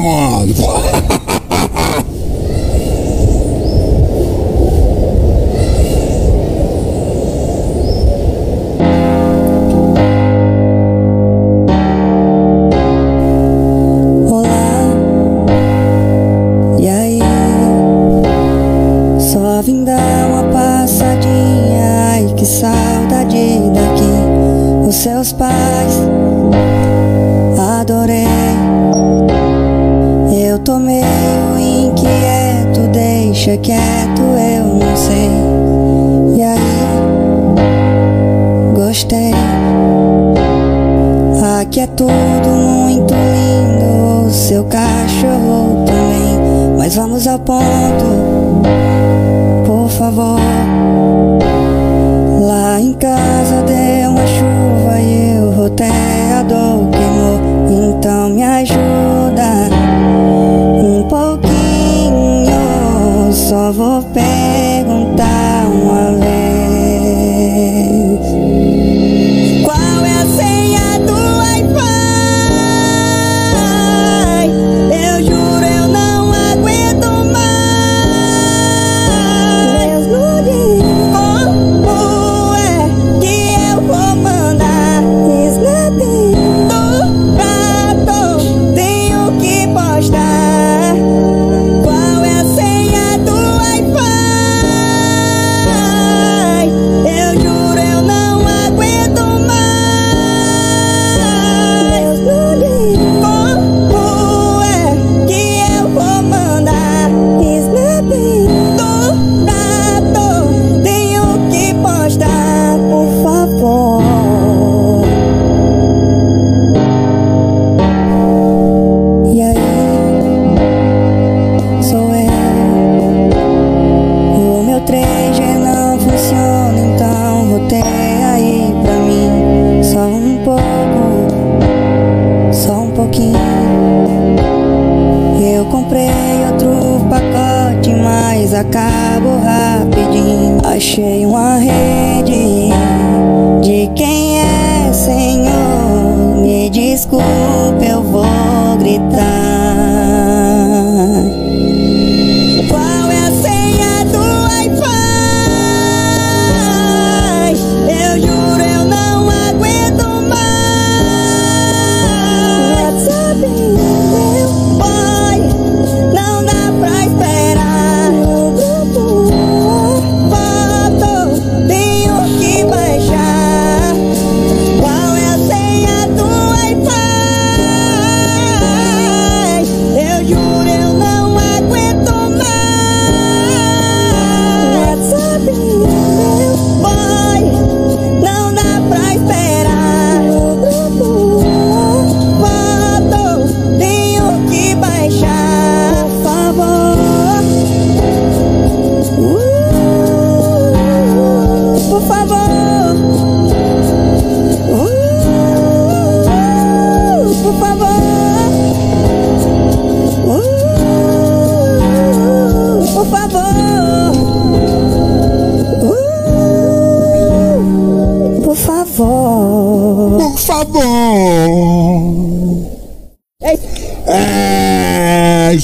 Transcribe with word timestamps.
né, 0.00 1.15
Aqui 41.60 41.80
é 41.80 41.86
tudo 41.88 42.48
muito 42.48 43.12
lindo, 43.12 44.30
seu 44.30 44.64
cachorro 44.64 45.84
também. 45.84 46.76
Mas 46.78 46.94
vamos 46.94 47.26
ao 47.26 47.38
ponto, 47.38 48.62
por 49.66 49.88
favor. 49.90 50.38
Lá 52.40 52.80
em 52.80 52.92
casa 52.94 53.62
deu 53.62 54.10
uma 54.10 54.26
chuva 54.26 55.00
e 55.00 55.38
o 55.40 55.50
roteador 55.50 56.88
queimou. 56.90 57.40
Então 57.90 58.30
me 58.30 58.42
ajuda 58.42 59.68
um 60.80 61.02
pouquinho. 61.08 62.56
Só 63.32 63.72
vou 63.72 64.02
perguntar 64.02 65.65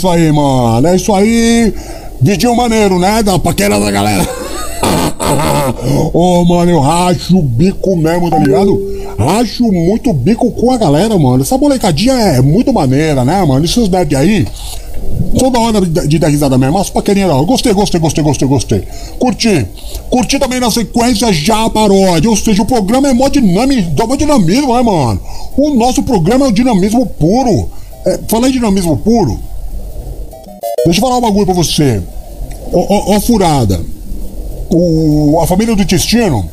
isso 0.02 0.08
aí, 0.08 0.32
mano. 0.32 0.88
É 0.88 0.96
isso 0.96 1.12
aí. 1.12 1.72
Vidinho 2.20 2.56
maneiro, 2.56 2.98
né? 2.98 3.22
Da 3.22 3.38
paquera 3.38 3.78
da 3.78 3.90
galera. 3.90 4.28
Ô, 6.12 6.44
mano, 6.44 6.72
eu 6.72 6.80
racho 6.80 7.38
o 7.38 7.42
bico 7.42 7.94
mesmo, 7.96 8.28
tá 8.28 8.38
ligado? 8.38 8.80
Racho 9.16 9.70
muito 9.70 10.12
bico 10.12 10.50
com 10.50 10.72
a 10.72 10.76
galera, 10.76 11.16
mano. 11.16 11.42
Essa 11.42 11.56
molecadinha 11.56 12.14
é 12.14 12.40
muito 12.40 12.72
maneira, 12.72 13.24
né, 13.24 13.44
mano? 13.44 13.64
Esses 13.64 13.88
nerds 13.88 14.18
aí. 14.18 14.46
Toda 15.38 15.58
hora 15.58 15.80
de, 15.80 16.18
dar 16.18 16.28
risada 16.28 16.58
mesmo. 16.58 16.78
As 16.78 16.90
paquerinhas 16.90 17.30
lá. 17.30 17.40
Gostei, 17.42 17.72
gostei, 17.72 18.00
gostei, 18.00 18.24
gostei, 18.24 18.48
gostei. 18.48 18.82
Curti. 19.20 19.66
Curti 20.10 20.38
também 20.38 20.58
na 20.58 20.70
sequência 20.70 21.32
já 21.32 21.66
a 21.66 21.70
paródia. 21.70 22.28
Ou 22.28 22.36
seja, 22.36 22.62
o 22.62 22.66
programa 22.66 23.08
é 23.08 23.14
mó 23.14 23.28
dinamismo, 23.28 23.94
mó 24.08 24.16
dinamismo, 24.16 24.74
né, 24.74 24.82
mano? 24.82 25.20
O 25.56 25.70
nosso 25.70 26.02
programa 26.02 26.46
é 26.46 26.48
o 26.48 26.52
dinamismo 26.52 27.06
puro. 27.06 27.68
É, 28.04 28.18
em 28.18 28.50
dinamismo 28.50 28.96
puro. 28.96 29.51
Deixa 30.84 30.98
eu 30.98 31.02
falar 31.02 31.18
um 31.18 31.20
bagulho 31.20 31.46
pra 31.46 31.54
você. 31.54 32.02
Ó, 32.72 33.20
furada. 33.20 33.80
O, 34.70 35.38
a 35.40 35.46
família 35.46 35.76
do 35.76 35.84
Testino 35.84 36.48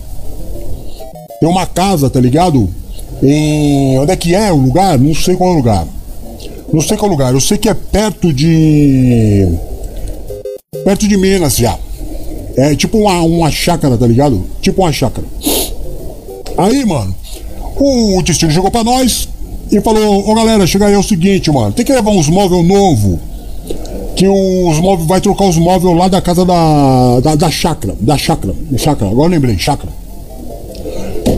tem 1.40 1.50
uma 1.50 1.66
casa, 1.66 2.10
tá 2.10 2.20
ligado? 2.20 2.70
Em. 3.24 3.98
Onde 3.98 4.12
é 4.12 4.16
que 4.16 4.36
é 4.36 4.52
o 4.52 4.58
lugar? 4.58 5.00
Não 5.00 5.16
sei 5.16 5.36
qual 5.36 5.52
é 5.52 5.54
o 5.54 5.58
lugar. 5.58 5.88
Não 6.72 6.82
sei 6.82 6.98
qual 6.98 7.10
é 7.10 7.12
lugar. 7.12 7.34
Eu 7.34 7.42
sei 7.42 7.58
que 7.58 7.70
é 7.70 7.74
perto 7.74 8.32
de. 8.32 9.48
Perto 10.84 11.08
de 11.08 11.18
Minas 11.18 11.56
já. 11.56 11.78
É 12.56 12.76
tipo 12.76 12.98
uma, 13.00 13.22
uma 13.22 13.52
chácara, 13.52 13.98
tá 13.98 14.06
ligado? 14.06 14.46
Tipo 14.62 14.84
uma 14.84 14.92
chácara. 14.92 15.26
Aí, 16.58 16.86
mano, 16.86 17.16
o 17.78 18.22
Testino 18.24 18.52
chegou 18.52 18.70
pra 18.70 18.84
nós 18.84 19.28
e 19.72 19.80
falou: 19.82 20.30
Ô 20.30 20.36
galera, 20.36 20.68
chega 20.68 20.86
aí 20.86 20.94
é 20.94 20.98
o 20.98 21.04
seguinte, 21.04 21.50
mano, 21.50 21.72
tem 21.72 21.86
que 21.86 21.94
levar 21.94 22.12
uns 22.12 22.28
móveis 22.28 22.66
novos. 22.66 23.18
Que 24.20 24.28
os 24.28 24.80
móveis, 24.80 25.08
vai 25.08 25.22
trocar 25.22 25.46
os 25.46 25.56
móveis 25.56 25.96
lá 25.96 26.10
da 26.10 26.20
casa 26.20 26.44
da, 26.44 27.22
da, 27.22 27.36
da 27.36 27.50
chácara. 27.50 27.96
Da 28.02 28.18
chácara. 28.18 28.54
Chácara, 28.78 29.10
agora 29.10 29.30
lembrei, 29.30 29.58
chácara. 29.58 29.94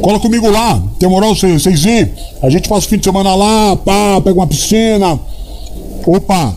Cola 0.01 0.19
comigo 0.19 0.50
lá, 0.50 0.81
tem 0.98 1.07
moral 1.07 1.36
vocês 1.36 1.86
ir? 1.86 2.12
A 2.42 2.50
gente 2.50 2.68
faz 2.68 2.86
o 2.86 2.88
fim 2.88 2.98
de 2.98 3.04
semana 3.04 3.36
lá, 3.36 3.75
pá, 3.75 4.19
pega 4.22 4.33
uma 4.36 4.48
piscina. 4.48 5.19
Opa, 6.07 6.56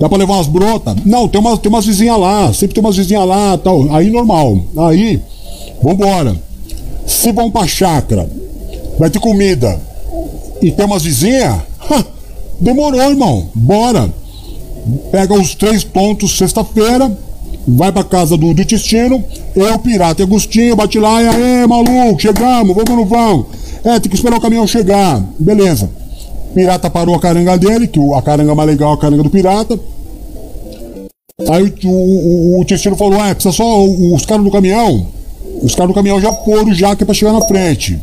dá 0.00 0.08
pra 0.08 0.18
levar 0.18 0.34
umas 0.34 0.48
brotas? 0.48 0.96
Não, 1.06 1.28
tem 1.28 1.40
umas, 1.40 1.60
tem 1.60 1.70
umas 1.70 1.86
vizinhas 1.86 2.18
lá, 2.18 2.52
sempre 2.52 2.74
tem 2.74 2.82
umas 2.82 2.96
vizinhas 2.96 3.24
lá 3.24 3.56
tal. 3.56 3.86
Aí 3.94 4.10
normal. 4.10 4.58
Aí, 4.78 5.20
vambora. 5.80 6.34
Se 7.06 7.30
vão 7.30 7.52
pra 7.52 7.68
chácara, 7.68 8.28
vai 8.98 9.08
ter 9.08 9.20
comida 9.20 9.80
e 10.60 10.72
tem 10.72 10.86
umas 10.86 11.04
vizinhas, 11.04 11.54
demorou, 12.60 13.00
irmão. 13.00 13.46
Bora. 13.54 14.12
Pega 15.10 15.34
os 15.34 15.54
três 15.54 15.84
pontos 15.84 16.36
sexta-feira, 16.36 17.10
vai 17.66 17.92
pra 17.92 18.02
casa 18.02 18.36
do, 18.36 18.54
do 18.54 18.64
Tistino, 18.64 19.22
eu, 19.54 19.78
Pirata 19.78 20.22
e 20.22 20.24
Agostinho, 20.24 20.76
bate 20.76 20.98
lá 20.98 21.22
e 21.22 21.28
aí, 21.28 21.66
maluco, 21.66 22.20
chegamos, 22.20 22.74
vamos 22.74 22.90
ou 22.90 22.96
não 22.96 23.04
vamos? 23.04 23.46
É, 23.84 23.98
tem 23.98 24.10
que 24.10 24.16
esperar 24.16 24.36
o 24.36 24.40
caminhão 24.40 24.66
chegar. 24.66 25.22
Beleza. 25.38 25.90
Pirata 26.54 26.90
parou 26.90 27.14
a 27.14 27.20
caranga 27.20 27.56
dele, 27.56 27.86
que 27.86 28.00
a 28.14 28.22
caranga 28.22 28.54
mais 28.54 28.68
legal 28.68 28.92
é 28.92 28.94
a 28.94 28.98
caranga 28.98 29.22
do 29.22 29.30
pirata. 29.30 29.78
Aí 31.48 31.74
o, 31.84 31.88
o, 31.88 32.56
o, 32.56 32.60
o 32.60 32.64
Tistino 32.64 32.96
falou, 32.96 33.24
é, 33.24 33.32
precisa 33.34 33.54
só 33.54 33.84
os 33.84 34.26
caras 34.26 34.44
do 34.44 34.50
caminhão. 34.50 35.06
Os 35.62 35.74
caras 35.74 35.88
do 35.88 35.94
caminhão 35.94 36.20
já 36.20 36.32
foram 36.32 36.72
já 36.74 36.94
que 36.96 37.02
é 37.02 37.06
pra 37.06 37.14
chegar 37.14 37.32
na 37.32 37.42
frente. 37.42 37.98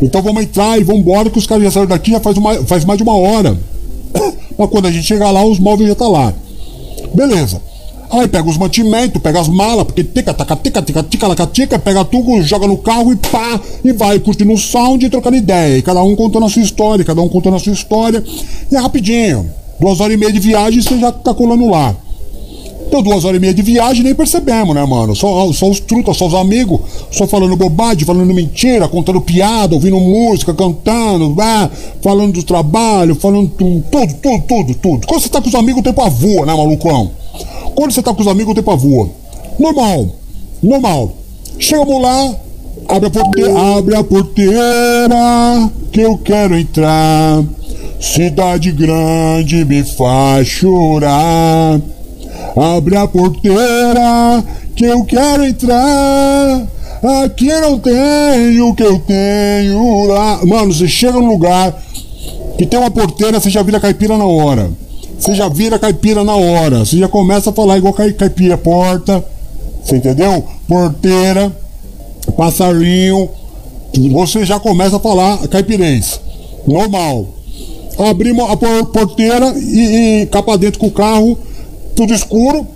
Então 0.00 0.22
vamos 0.22 0.42
entrar 0.42 0.78
e 0.78 0.84
vamos 0.84 1.02
embora 1.02 1.30
que 1.30 1.38
os 1.38 1.46
caras 1.46 1.64
já 1.64 1.70
saíram 1.70 1.88
daqui 1.88 2.10
já 2.10 2.20
faz, 2.20 2.36
uma, 2.36 2.54
faz 2.64 2.84
mais 2.84 2.96
de 2.96 3.02
uma 3.02 3.16
hora. 3.16 3.56
Mas 4.58 4.70
quando 4.70 4.86
a 4.86 4.90
gente 4.90 5.06
chegar 5.06 5.30
lá, 5.30 5.44
os 5.44 5.58
móveis 5.58 5.88
já 5.88 5.94
tá 5.94 6.08
lá. 6.08 6.32
Beleza. 7.14 7.60
Aí 8.10 8.28
pega 8.28 8.48
os 8.48 8.56
mantimentos, 8.56 9.20
pega 9.20 9.40
as 9.40 9.48
malas, 9.48 9.84
porque 9.84 10.04
tica, 10.04 10.32
taca, 10.32 10.54
tica, 10.56 10.82
tica, 10.82 11.02
tica, 11.02 11.26
laca, 11.26 11.46
tica, 11.46 11.78
pega 11.78 12.04
tudo, 12.04 12.42
joga 12.42 12.66
no 12.66 12.76
carro 12.76 13.12
e 13.12 13.16
pá, 13.16 13.60
e 13.84 13.92
vai 13.92 14.18
curtindo 14.20 14.52
o 14.52 14.58
sound 14.58 15.04
e 15.04 15.10
trocando 15.10 15.36
ideia. 15.36 15.78
E 15.78 15.82
cada 15.82 16.02
um 16.02 16.14
contando 16.14 16.46
a 16.46 16.48
sua 16.48 16.62
história, 16.62 17.04
cada 17.04 17.20
um 17.20 17.28
contando 17.28 17.56
a 17.56 17.58
sua 17.58 17.72
história. 17.72 18.22
E 18.70 18.76
é 18.76 18.78
rapidinho. 18.78 19.50
Duas 19.80 20.00
horas 20.00 20.14
e 20.14 20.16
meia 20.16 20.32
de 20.32 20.38
viagem 20.38 20.80
você 20.80 20.98
já 20.98 21.10
tá 21.10 21.34
colando 21.34 21.68
lá. 21.68 21.94
Deu 22.94 23.02
duas 23.02 23.24
horas 23.24 23.38
e 23.38 23.40
meia 23.40 23.52
de 23.52 23.60
viagem 23.60 24.04
nem 24.04 24.14
percebemos, 24.14 24.72
né, 24.72 24.86
mano? 24.86 25.16
Só, 25.16 25.52
só 25.52 25.68
os 25.68 25.80
trutas, 25.80 26.16
só 26.16 26.28
os 26.28 26.34
amigos, 26.34 26.80
só 27.10 27.26
falando 27.26 27.56
bobagem, 27.56 28.04
falando 28.04 28.32
mentira, 28.32 28.86
contando 28.86 29.20
piada, 29.20 29.74
ouvindo 29.74 29.98
música, 29.98 30.54
cantando, 30.54 31.34
ah, 31.40 31.68
falando 32.00 32.34
do 32.34 32.44
trabalho, 32.44 33.16
falando 33.16 33.48
tudo, 33.48 33.82
tudo, 33.90 34.14
tudo, 34.22 34.42
tudo, 34.46 34.74
tudo. 34.76 35.06
Quando 35.08 35.20
você 35.20 35.28
tá 35.28 35.40
com 35.40 35.48
os 35.48 35.54
amigos, 35.56 35.80
o 35.80 35.82
tempo 35.82 36.00
avua, 36.02 36.46
né, 36.46 36.54
malucão? 36.54 37.10
Quando 37.74 37.90
você 37.90 38.00
tá 38.00 38.14
com 38.14 38.22
os 38.22 38.28
amigos, 38.28 38.52
o 38.52 38.54
tempo 38.54 38.70
avua. 38.70 39.10
Normal, 39.58 40.06
normal. 40.62 41.16
Chegamos 41.58 42.00
lá, 42.00 42.32
abre 42.90 43.08
a 43.08 43.10
porteira, 43.10 43.76
abre 43.76 43.96
a 43.96 44.04
porteira, 44.04 45.70
que 45.90 46.00
eu 46.00 46.16
quero 46.18 46.56
entrar. 46.56 47.42
Cidade 47.98 48.70
grande 48.70 49.64
me 49.64 49.82
faz 49.82 50.46
chorar. 50.46 51.80
Abre 52.56 52.96
a 52.96 53.06
porteira 53.06 54.44
que 54.76 54.84
eu 54.84 55.04
quero 55.04 55.44
entrar. 55.44 56.66
Aqui 57.24 57.48
não 57.48 57.78
tenho 57.78 58.68
o 58.68 58.74
que 58.74 58.82
eu 58.82 58.98
tenho 59.00 60.06
lá. 60.06 60.40
Mano, 60.44 60.72
você 60.72 60.88
chega 60.88 61.18
num 61.20 61.28
lugar 61.28 61.76
que 62.56 62.64
tem 62.64 62.78
uma 62.78 62.90
porteira, 62.90 63.40
você 63.40 63.50
já 63.50 63.62
vira 63.62 63.80
caipira 63.80 64.16
na 64.16 64.24
hora. 64.24 64.70
Você 65.18 65.34
já 65.34 65.48
vira 65.48 65.78
caipira 65.78 66.24
na 66.24 66.34
hora. 66.34 66.80
Você 66.80 66.98
já 66.98 67.08
começa 67.08 67.50
a 67.50 67.52
falar 67.52 67.78
igual 67.78 67.92
caipira. 67.92 68.56
Porta, 68.56 69.24
você 69.82 69.96
entendeu? 69.96 70.44
Porteira, 70.68 71.54
passarinho. 72.36 73.28
Você 74.12 74.44
já 74.44 74.58
começa 74.58 74.96
a 74.96 75.00
falar 75.00 75.46
caipirês. 75.48 76.20
Normal. 76.66 77.28
Abrimos 77.98 78.50
a 78.50 78.56
porteira 78.56 79.54
e, 79.56 80.22
e 80.22 80.26
capa 80.26 80.58
dentro 80.58 80.80
com 80.80 80.86
o 80.88 80.90
carro 80.90 81.38
tudo 81.94 82.12
escuro, 82.12 82.66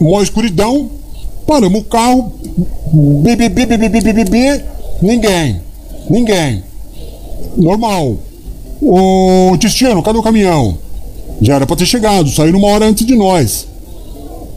uma 0.00 0.22
escuridão, 0.22 0.88
paramos 1.46 1.80
o 1.80 1.84
carro, 1.84 2.32
bibi, 3.22 3.48
bibi, 3.48 3.76
bibi, 3.76 4.00
bibi, 4.00 4.24
bibi, 4.24 4.64
ninguém, 5.02 5.60
ninguém. 6.08 6.62
Normal. 7.56 8.16
O 8.80 9.56
destino, 9.58 10.02
cadê 10.02 10.18
o 10.18 10.22
caminhão? 10.22 10.76
Já 11.40 11.54
era 11.54 11.66
pra 11.66 11.76
ter 11.76 11.86
chegado, 11.86 12.28
saiu 12.30 12.56
uma 12.56 12.68
hora 12.68 12.86
antes 12.86 13.06
de 13.06 13.16
nós. 13.16 13.66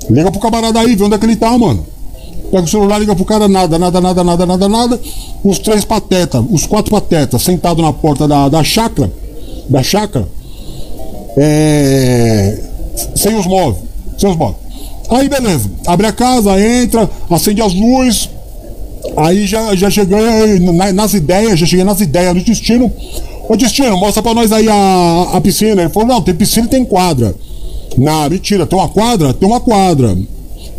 Liga 0.09 0.31
pro 0.31 0.39
camarada 0.39 0.79
aí, 0.79 0.95
vê 0.95 1.03
onde 1.03 1.15
é 1.15 1.17
que 1.17 1.25
ele 1.25 1.35
tá, 1.35 1.57
mano. 1.57 1.85
Pega 2.51 2.63
o 2.63 2.67
celular, 2.67 2.99
liga 2.99 3.15
pro 3.15 3.25
cara, 3.25 3.47
nada, 3.47 3.77
nada, 3.77 3.99
nada, 3.99 4.23
nada, 4.23 4.45
nada, 4.45 4.69
nada. 4.69 5.01
Os 5.44 5.59
três 5.59 5.83
patetas, 5.83 6.44
os 6.49 6.65
quatro 6.65 6.91
patetas, 6.91 7.41
sentados 7.41 7.83
na 7.83 7.91
porta 7.91 8.27
da, 8.27 8.47
da 8.47 8.63
chácara, 8.63 9.11
da 9.69 9.83
chácara, 9.83 10.27
é, 11.38 12.63
sem 13.15 13.35
os 13.35 13.45
móveis 13.45 13.86
seus 14.17 14.35
botas. 14.35 14.67
Aí 15.09 15.29
beleza, 15.29 15.69
abre 15.85 16.07
a 16.07 16.11
casa, 16.11 16.59
entra, 16.59 17.09
acende 17.29 17.61
as 17.61 17.73
luzes. 17.73 18.29
Aí 19.15 19.47
já, 19.47 19.73
já 19.75 19.89
cheguei 19.89 20.59
nas 20.93 21.13
ideias, 21.13 21.59
já 21.59 21.65
cheguei 21.65 21.85
nas 21.85 22.01
ideias 22.01 22.33
do 22.33 22.41
destino. 22.41 22.91
Ô 23.47 23.55
destino, 23.55 23.95
mostra 23.97 24.21
pra 24.21 24.33
nós 24.33 24.51
aí 24.51 24.67
a, 24.67 25.29
a 25.33 25.41
piscina. 25.41 25.83
Ele 25.83 25.89
falou, 25.89 26.09
não, 26.09 26.21
tem 26.21 26.35
piscina 26.35 26.65
e 26.65 26.69
tem 26.69 26.83
quadra. 26.83 27.33
Não, 27.97 28.29
mentira, 28.29 28.65
tem 28.65 28.77
uma 28.77 28.89
quadra? 28.89 29.33
Tem 29.33 29.47
uma 29.47 29.59
quadra. 29.59 30.17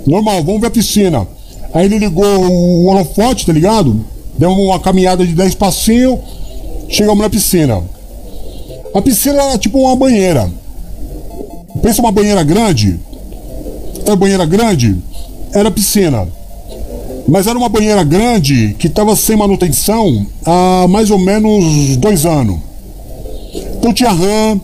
Normal, 0.06 0.44
vamos 0.44 0.60
ver 0.60 0.66
a 0.66 0.70
piscina. 0.70 1.26
Aí 1.72 1.86
ele 1.86 1.98
ligou 1.98 2.24
o 2.24 2.86
holofote, 2.86 3.46
tá 3.46 3.52
ligado? 3.52 4.04
Deu 4.38 4.50
uma 4.50 4.78
caminhada 4.78 5.26
de 5.26 5.34
10 5.34 5.54
passinhos, 5.54 6.18
chegamos 6.88 7.18
na 7.18 7.30
piscina. 7.30 7.82
A 8.94 9.02
piscina 9.02 9.42
era 9.42 9.58
tipo 9.58 9.78
uma 9.78 9.96
banheira. 9.96 10.50
Pensa 11.82 12.00
uma 12.00 12.12
banheira 12.12 12.42
grande, 12.42 12.98
a 14.12 14.16
banheira 14.16 14.46
grande 14.46 14.96
era 15.52 15.70
piscina. 15.70 16.26
Mas 17.26 17.46
era 17.46 17.58
uma 17.58 17.68
banheira 17.68 18.02
grande 18.04 18.74
que 18.78 18.86
estava 18.86 19.14
sem 19.14 19.36
manutenção 19.36 20.26
há 20.44 20.86
mais 20.88 21.10
ou 21.10 21.18
menos 21.18 21.96
dois 21.96 22.24
anos. 22.24 22.58
Então 23.76 23.92
tinha 23.92 24.10
rã, 24.10 24.58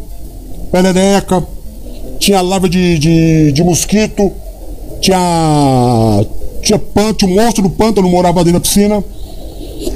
perereca, 0.73 1.47
tinha 2.19 2.41
larva 2.41 2.69
de, 2.69 2.99
de, 2.99 3.53
de 3.53 3.63
mosquito, 3.63 4.33
tinha, 5.01 6.25
tinha 6.63 6.79
pântano, 6.79 7.33
um 7.33 7.37
monstro 7.37 7.63
do 7.63 7.71
pântano 7.71 8.09
morava 8.09 8.43
dentro 8.43 8.61
da 8.61 8.61
piscina. 8.61 9.05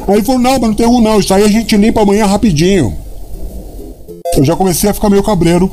Aí 0.06 0.22
falou, 0.22 0.40
não, 0.40 0.52
mas 0.52 0.60
não 0.60 0.74
tem 0.74 0.86
um 0.86 1.00
não, 1.00 1.18
isso 1.18 1.32
aí 1.32 1.44
a 1.44 1.48
gente 1.48 1.76
limpa 1.76 2.02
amanhã 2.02 2.26
rapidinho. 2.26 2.94
Eu 4.36 4.44
já 4.44 4.54
comecei 4.54 4.90
a 4.90 4.94
ficar 4.94 5.08
meio 5.08 5.22
cabreiro 5.22 5.70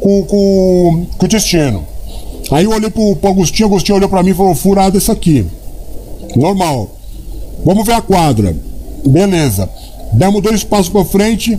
com, 0.00 0.22
com, 0.24 1.06
com 1.16 1.24
o 1.24 1.28
destino. 1.28 1.91
Aí 2.52 2.64
eu 2.64 2.70
olhei 2.70 2.90
pro, 2.90 3.16
pro 3.16 3.30
Agostinho, 3.30 3.66
Agostinho 3.66 3.96
olhou 3.96 4.10
pra 4.10 4.22
mim 4.22 4.30
e 4.30 4.34
falou: 4.34 4.54
furado 4.54 4.98
isso 4.98 5.10
aqui. 5.10 5.46
Normal. 6.36 6.90
Vamos 7.64 7.86
ver 7.86 7.94
a 7.94 8.02
quadra. 8.02 8.54
Beleza. 9.06 9.68
Demos 10.12 10.42
dois 10.42 10.62
passos 10.62 10.90
pra 10.90 11.04
frente. 11.04 11.58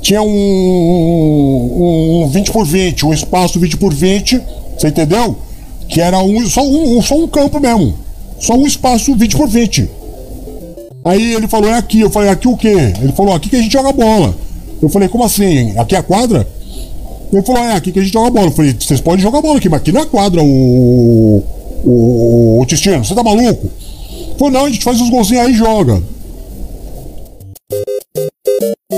Tinha 0.00 0.22
um, 0.22 0.26
um, 0.26 2.22
um 2.24 2.28
20 2.28 2.50
por 2.52 2.64
20, 2.64 3.04
um 3.04 3.12
espaço 3.12 3.60
20 3.60 3.76
por 3.76 3.92
20. 3.92 4.40
Você 4.78 4.88
entendeu? 4.88 5.36
Que 5.86 6.00
era 6.00 6.18
um, 6.22 6.48
só, 6.48 6.62
um, 6.62 7.02
só 7.02 7.16
um 7.16 7.28
campo 7.28 7.60
mesmo. 7.60 7.94
Só 8.38 8.54
um 8.54 8.66
espaço 8.66 9.14
20 9.14 9.36
por 9.36 9.46
20. 9.46 9.90
Aí 11.04 11.34
ele 11.34 11.48
falou: 11.48 11.68
é 11.68 11.76
aqui. 11.76 12.00
Eu 12.00 12.10
falei: 12.10 12.30
aqui 12.30 12.48
o 12.48 12.56
quê? 12.56 12.94
Ele 13.02 13.12
falou: 13.12 13.34
aqui 13.34 13.50
que 13.50 13.56
a 13.56 13.60
gente 13.60 13.72
joga 13.72 13.92
bola. 13.92 14.34
Eu 14.80 14.88
falei: 14.88 15.06
como 15.08 15.22
assim? 15.22 15.78
Aqui 15.78 15.94
é 15.94 15.98
a 15.98 16.02
quadra? 16.02 16.48
Ele 17.32 17.42
falou, 17.42 17.62
é 17.62 17.74
aqui 17.74 17.92
que 17.92 17.98
a 17.98 18.02
gente 18.02 18.12
joga 18.12 18.30
bola. 18.30 18.46
Eu 18.46 18.52
falei, 18.52 18.74
vocês 18.78 19.00
podem 19.00 19.20
jogar 19.20 19.40
bola 19.40 19.58
aqui, 19.58 19.68
mas 19.68 19.80
aqui 19.80 19.92
não 19.92 20.02
é 20.02 20.06
quadra 20.06 20.42
o. 20.42 21.42
O, 21.82 22.60
o 22.60 22.66
Tistino, 22.66 23.02
você 23.02 23.14
tá 23.14 23.22
maluco? 23.22 23.70
Ele 24.10 24.34
falou, 24.36 24.52
não, 24.52 24.64
a 24.66 24.70
gente 24.70 24.84
faz 24.84 25.00
os 25.00 25.08
golzinhos 25.08 25.46
aí 25.46 25.52
e 25.52 25.56
joga. 25.56 26.02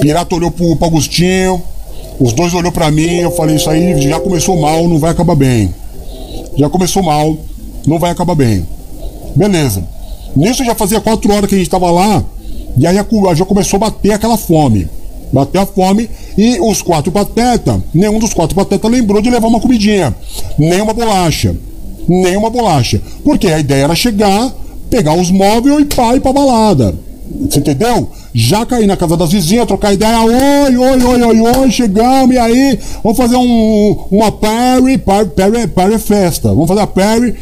Pirata 0.00 0.34
olhou 0.34 0.50
pro, 0.50 0.74
pro 0.74 0.88
Agostinho, 0.88 1.62
os 2.18 2.32
dois 2.32 2.52
olhou 2.54 2.72
pra 2.72 2.90
mim, 2.90 3.18
eu 3.20 3.30
falei, 3.30 3.54
isso 3.54 3.70
aí 3.70 4.00
já 4.02 4.18
começou 4.18 4.60
mal, 4.60 4.88
não 4.88 4.98
vai 4.98 5.12
acabar 5.12 5.36
bem. 5.36 5.72
Já 6.56 6.68
começou 6.68 7.02
mal, 7.04 7.36
não 7.86 7.98
vai 8.00 8.10
acabar 8.10 8.34
bem. 8.34 8.66
Beleza. 9.36 9.86
Nisso 10.34 10.64
já 10.64 10.74
fazia 10.74 11.00
quatro 11.00 11.32
horas 11.32 11.48
que 11.48 11.54
a 11.54 11.58
gente 11.58 11.70
tava 11.70 11.90
lá, 11.90 12.24
e 12.76 12.86
aí 12.86 12.96
já 12.96 13.44
começou 13.44 13.76
a 13.76 13.80
bater 13.80 14.12
aquela 14.12 14.36
fome. 14.36 14.88
Bateu 15.32 15.60
a 15.60 15.66
fome 15.66 16.08
e 16.36 16.58
os 16.60 16.82
quatro 16.82 17.12
patetas, 17.12 17.80
nenhum 17.94 18.18
dos 18.18 18.32
quatro 18.34 18.54
patetas 18.54 18.90
lembrou 18.90 19.20
de 19.20 19.30
levar 19.30 19.48
uma 19.48 19.60
comidinha, 19.60 20.14
nem 20.58 20.80
uma 20.80 20.92
bolacha, 20.92 21.54
nem 22.08 22.36
uma 22.36 22.50
bolacha. 22.50 23.00
Porque 23.24 23.48
a 23.48 23.58
ideia 23.58 23.84
era 23.84 23.94
chegar, 23.94 24.52
pegar 24.90 25.14
os 25.14 25.30
móveis 25.30 25.80
e 25.80 25.84
pá, 25.84 26.14
ir 26.14 26.20
pra 26.20 26.32
balada. 26.32 26.94
Você 27.48 27.60
entendeu? 27.60 28.10
Já 28.34 28.64
cair 28.66 28.86
na 28.86 28.96
casa 28.96 29.16
das 29.16 29.32
vizinhas, 29.32 29.66
trocar 29.66 29.92
ideia, 29.92 30.20
oi, 30.20 30.76
oi, 30.76 31.02
oi, 31.02 31.22
oi, 31.22 31.40
oi, 31.40 31.70
chegamos, 31.70 32.34
e 32.34 32.38
aí, 32.38 32.78
vamos 33.02 33.16
fazer 33.16 33.36
um, 33.36 34.06
uma 34.10 34.30
party, 34.30 34.98
party, 34.98 35.66
party 35.74 35.98
festa. 35.98 36.48
Vamos 36.48 36.68
fazer 36.68 36.80
a 36.80 36.86
party, 36.86 37.34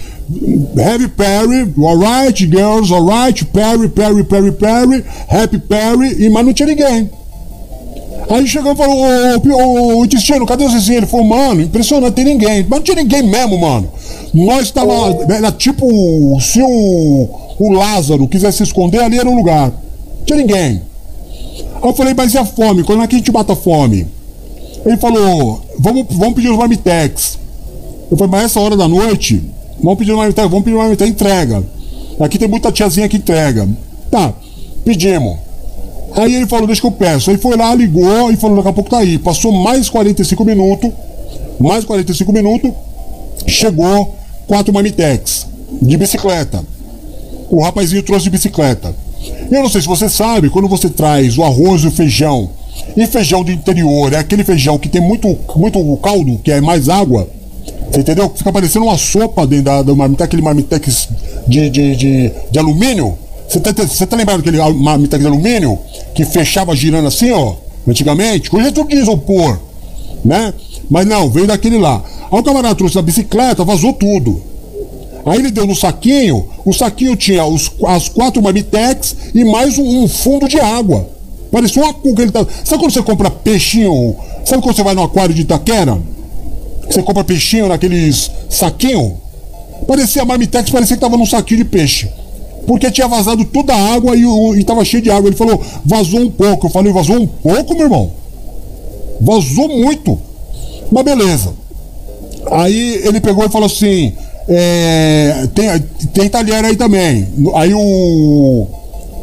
heavy 0.76 1.09
party, 1.09 1.73
alright, 1.82 2.47
girls, 2.47 2.92
alright, 2.92 3.44
party, 3.47 3.88
party, 3.88 4.23
party, 4.25 4.52
party, 4.52 5.04
happy 5.28 5.59
party, 5.59 6.25
e 6.25 6.28
mas 6.28 6.47
não 6.47 6.52
tinha 6.52 6.68
ninguém. 6.68 7.11
Aí 8.30 8.46
chegou 8.46 8.72
e 8.72 8.76
falou, 8.76 8.96
ô, 8.96 9.96
ô, 9.96 9.99
ô, 9.99 10.06
Destino, 10.06 10.46
cadê 10.46 10.64
o 10.64 10.70
Zezinho? 10.70 10.99
Ele 10.99 11.06
falou, 11.06 11.26
mano, 11.26 11.62
impressionante, 11.62 12.14
tem 12.14 12.25
ninguém. 12.25 12.62
Mas 12.62 12.78
não 12.78 12.80
tinha 12.80 12.94
ninguém 12.94 13.25
mesmo, 13.25 13.58
mano. 13.58 13.90
Nós 14.32 14.70
tava. 14.70 14.92
Era 15.34 15.50
tipo, 15.50 15.84
se 16.40 16.62
o, 16.62 17.28
o 17.58 17.72
Lázaro 17.72 18.28
quisesse 18.28 18.58
se 18.58 18.62
esconder, 18.62 19.00
ali 19.02 19.18
era 19.18 19.28
o 19.28 19.34
lugar. 19.34 19.72
Não 19.72 20.25
tinha 20.25 20.38
ninguém. 20.38 20.80
Aí 21.82 21.88
eu 21.88 21.92
falei, 21.92 22.14
mas 22.14 22.32
e 22.32 22.38
a 22.38 22.44
fome? 22.44 22.84
Quando 22.84 23.02
é 23.02 23.08
que 23.08 23.16
a 23.16 23.18
gente 23.18 23.32
mata 23.32 23.52
a 23.52 23.56
fome? 23.56 24.06
Ele 24.87 24.96
falou, 24.96 25.60
vamos, 25.76 26.06
vamos 26.10 26.34
pedir 26.34 26.50
os 26.50 26.56
marmitex. 26.56 27.37
Eu 28.12 28.16
falei, 28.16 28.30
mas 28.30 28.44
essa 28.44 28.60
hora 28.60 28.76
da 28.76 28.87
noite, 28.87 29.42
vamos 29.82 29.99
pedir 29.99 30.12
os 30.12 30.18
marmitex, 30.18 30.49
vamos 30.49 30.64
pedir 30.64 30.76
os 30.76 30.82
marmitex, 30.82 31.10
entrega. 31.10 31.64
Aqui 32.20 32.38
tem 32.38 32.46
muita 32.46 32.70
tiazinha 32.70 33.08
que 33.08 33.16
entrega. 33.16 33.68
Tá, 34.08 34.32
pedimos. 34.84 35.50
Aí 36.20 36.34
ele 36.34 36.46
falou, 36.46 36.66
deixa 36.66 36.82
que 36.82 36.86
eu 36.86 36.92
peço. 36.92 37.30
Aí 37.30 37.38
foi 37.38 37.56
lá, 37.56 37.74
ligou 37.74 38.30
e 38.30 38.36
falou, 38.36 38.56
daqui 38.56 38.68
a 38.68 38.72
pouco 38.72 38.90
tá 38.90 38.98
aí. 38.98 39.18
Passou 39.18 39.50
mais 39.52 39.88
45 39.88 40.44
minutos, 40.44 40.90
mais 41.58 41.82
45 41.82 42.30
minutos, 42.30 42.70
chegou 43.46 44.14
quatro 44.46 44.72
marmitex 44.72 45.46
de 45.80 45.96
bicicleta. 45.96 46.62
O 47.48 47.62
rapazinho 47.62 48.02
trouxe 48.02 48.24
de 48.24 48.30
bicicleta. 48.30 48.94
Eu 49.50 49.62
não 49.62 49.70
sei 49.70 49.80
se 49.80 49.86
você 49.86 50.10
sabe, 50.10 50.50
quando 50.50 50.68
você 50.68 50.90
traz 50.90 51.38
o 51.38 51.42
arroz 51.42 51.84
e 51.84 51.86
o 51.86 51.90
feijão, 51.90 52.50
e 52.94 53.06
feijão 53.06 53.42
do 53.42 53.50
interior, 53.50 54.12
é 54.12 54.18
aquele 54.18 54.44
feijão 54.44 54.78
que 54.78 54.90
tem 54.90 55.00
muito, 55.00 55.38
muito 55.56 55.96
caldo, 56.02 56.38
que 56.44 56.52
é 56.52 56.60
mais 56.60 56.90
água, 56.90 57.28
você 57.90 58.00
entendeu? 58.00 58.30
Fica 58.34 58.52
parecendo 58.52 58.84
uma 58.84 58.98
sopa 58.98 59.46
dentro 59.46 59.64
da, 59.64 59.82
do 59.82 59.96
marmitex, 59.96 60.26
aquele 60.26 60.42
marmitex 60.42 61.08
de, 61.48 61.70
de, 61.70 61.96
de, 61.96 62.32
de 62.50 62.58
alumínio. 62.58 63.16
Você 63.50 63.59
tá, 63.59 63.73
tá 64.07 64.16
lembrado 64.16 64.42
daquele 64.42 64.62
marmitex 64.75 65.21
de 65.21 65.26
alumínio 65.26 65.76
que 66.14 66.25
fechava 66.25 66.75
girando 66.76 67.09
assim, 67.09 67.33
ó? 67.33 67.54
Antigamente? 67.87 68.54
Hoje 68.54 68.69
é 68.69 68.71
tudo 68.71 68.90
de 68.90 68.95
isopor, 68.95 69.59
né? 70.25 70.54
Mas 70.88 71.04
não, 71.04 71.28
veio 71.28 71.49
daquele 71.49 71.76
lá. 71.76 72.00
Aí 72.30 72.38
o 72.38 72.42
camarada 72.45 72.76
trouxe 72.76 72.97
a 72.97 73.02
bicicleta, 73.02 73.64
vazou 73.64 73.92
tudo. 73.92 74.40
Aí 75.26 75.40
ele 75.40 75.50
deu 75.50 75.66
no 75.66 75.75
saquinho, 75.75 76.49
o 76.64 76.73
saquinho 76.73 77.16
tinha 77.16 77.45
os, 77.45 77.73
as 77.88 78.09
quatro 78.09 78.40
marmitex 78.40 79.16
e 79.35 79.45
mais 79.45 79.78
um, 79.78 80.04
um 80.04 80.09
fundo 80.09 80.47
de 80.47 80.61
água. 80.61 81.09
Parecia 81.50 81.83
uma 81.83 81.92
cuca. 81.92 82.23
Ele 82.23 82.30
tá... 82.30 82.47
Sabe 82.64 82.80
quando 82.80 82.92
você 82.92 83.02
compra 83.02 83.33
peixinho? 83.33 84.14
Sabe 84.45 84.62
quando 84.62 84.76
você 84.76 84.85
vai 84.85 84.95
no 84.95 85.02
aquário 85.02 85.35
de 85.35 85.42
Itaquera? 85.42 85.99
Você 86.88 87.02
compra 87.02 87.25
peixinho 87.25 87.66
naqueles 87.66 88.30
saquinho? 88.49 89.21
Parecia 89.88 90.25
marmitex, 90.25 90.71
parecia 90.71 90.97
que 90.97 91.00
tava 91.00 91.16
num 91.16 91.26
saquinho 91.26 91.59
de 91.59 91.64
peixe. 91.64 92.09
Porque 92.66 92.90
tinha 92.90 93.08
vazado 93.08 93.44
toda 93.44 93.74
a 93.74 93.94
água 93.94 94.16
e, 94.16 94.22
e 94.58 94.64
tava 94.64 94.84
cheio 94.84 95.02
de 95.02 95.10
água. 95.10 95.28
Ele 95.28 95.36
falou, 95.36 95.60
vazou 95.84 96.20
um 96.20 96.30
pouco. 96.30 96.66
Eu 96.66 96.70
falei, 96.70 96.92
vazou 96.92 97.16
um 97.16 97.26
pouco, 97.26 97.74
meu 97.74 97.84
irmão? 97.84 98.10
Vazou 99.20 99.68
muito. 99.68 100.18
Mas 100.90 101.04
beleza. 101.04 101.52
Aí 102.50 103.00
ele 103.04 103.20
pegou 103.20 103.44
e 103.44 103.48
falou 103.48 103.66
assim: 103.66 104.12
é, 104.48 105.48
tem, 105.54 105.78
tem 106.12 106.28
talher 106.28 106.64
aí 106.64 106.76
também. 106.76 107.28
Aí 107.54 107.72
o. 107.74 108.66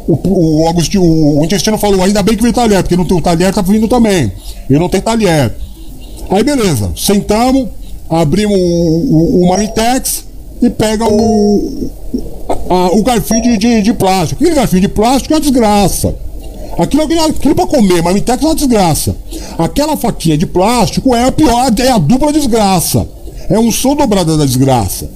O, 0.06 0.62
o, 0.62 0.68
Agostinho, 0.70 1.02
o, 1.04 1.44
intestino 1.44 1.76
falou, 1.76 2.02
ainda 2.02 2.22
bem 2.22 2.34
que 2.34 2.40
veio 2.40 2.54
talher, 2.54 2.82
porque 2.82 2.96
não 2.96 3.04
tem 3.04 3.18
o 3.18 3.20
talher, 3.20 3.52
tá 3.52 3.60
vindo 3.60 3.86
também. 3.86 4.32
E 4.70 4.72
não 4.72 4.88
tem 4.88 5.02
talher. 5.02 5.54
Aí 6.30 6.42
beleza, 6.42 6.90
sentamos, 6.96 7.68
abrimos 8.08 8.56
o, 8.58 8.62
o, 8.62 9.42
o 9.42 9.48
Maritex 9.50 10.24
e 10.62 10.70
pega 10.70 11.04
o, 11.04 11.90
a, 12.68 12.96
o 12.96 13.02
garfinho 13.02 13.42
de, 13.42 13.56
de, 13.56 13.82
de, 13.82 13.92
plástico. 13.92 14.42
Aquele 14.42 14.56
garfinho 14.56 14.82
de 14.82 14.88
plástico 14.88 15.32
é 15.32 15.36
uma 15.36 15.40
desgraça. 15.40 16.14
Aquilo, 16.78 17.02
aquilo, 17.02 17.54
pra 17.54 17.66
comer, 17.66 18.02
Marmitex 18.02 18.42
é 18.42 18.46
uma 18.46 18.54
desgraça. 18.54 19.16
Aquela 19.58 19.96
faquinha 19.96 20.38
de 20.38 20.46
plástico 20.46 21.14
é 21.14 21.24
a 21.24 21.32
pior, 21.32 21.72
é 21.78 21.90
a 21.90 21.98
dupla 21.98 22.32
desgraça. 22.32 23.08
É 23.48 23.58
um 23.58 23.72
som 23.72 23.96
dobrado 23.96 24.36
da 24.36 24.44
desgraça. 24.44 25.10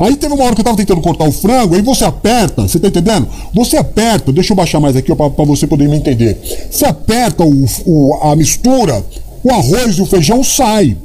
Aí 0.00 0.16
teve 0.16 0.34
uma 0.34 0.44
hora 0.44 0.54
que 0.54 0.60
eu 0.60 0.64
tava 0.64 0.76
tentando 0.76 1.00
cortar 1.00 1.28
o 1.28 1.32
frango, 1.32 1.76
aí 1.76 1.82
você 1.82 2.04
aperta, 2.04 2.62
você 2.62 2.78
tá 2.78 2.88
entendendo? 2.88 3.28
Você 3.54 3.76
aperta, 3.76 4.32
deixa 4.32 4.52
eu 4.52 4.56
baixar 4.56 4.80
mais 4.80 4.96
aqui 4.96 5.14
para 5.14 5.44
você 5.44 5.66
poder 5.66 5.88
me 5.88 5.96
entender. 5.96 6.38
Você 6.68 6.84
aperta 6.84 7.44
o, 7.44 7.64
o, 7.84 8.14
a 8.20 8.34
mistura, 8.34 9.04
o 9.44 9.50
arroz 9.50 9.96
e 9.96 10.02
o 10.02 10.06
feijão 10.06 10.42
sai. 10.42 10.96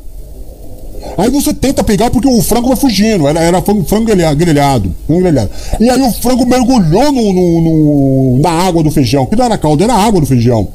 Aí 1.17 1.29
você 1.29 1.53
tenta 1.53 1.83
pegar 1.83 2.09
porque 2.09 2.27
o 2.27 2.41
frango 2.41 2.67
vai 2.67 2.77
fugindo. 2.77 3.27
Era, 3.27 3.39
era 3.39 3.61
frango, 3.61 3.83
frango 3.83 4.05
grelhado, 4.05 4.95
frango 5.07 5.21
grelhado. 5.21 5.49
E 5.79 5.89
aí 5.89 6.01
o 6.01 6.11
frango 6.11 6.45
mergulhou 6.45 7.11
no, 7.11 7.33
no, 7.33 7.61
no, 7.61 8.39
na 8.39 8.51
água 8.51 8.83
do 8.83 8.91
feijão. 8.91 9.25
Que 9.25 9.35
não 9.35 9.45
era 9.45 9.57
caldo, 9.57 9.83
era 9.83 9.93
água 9.93 10.21
do 10.21 10.27
feijão. 10.27 10.67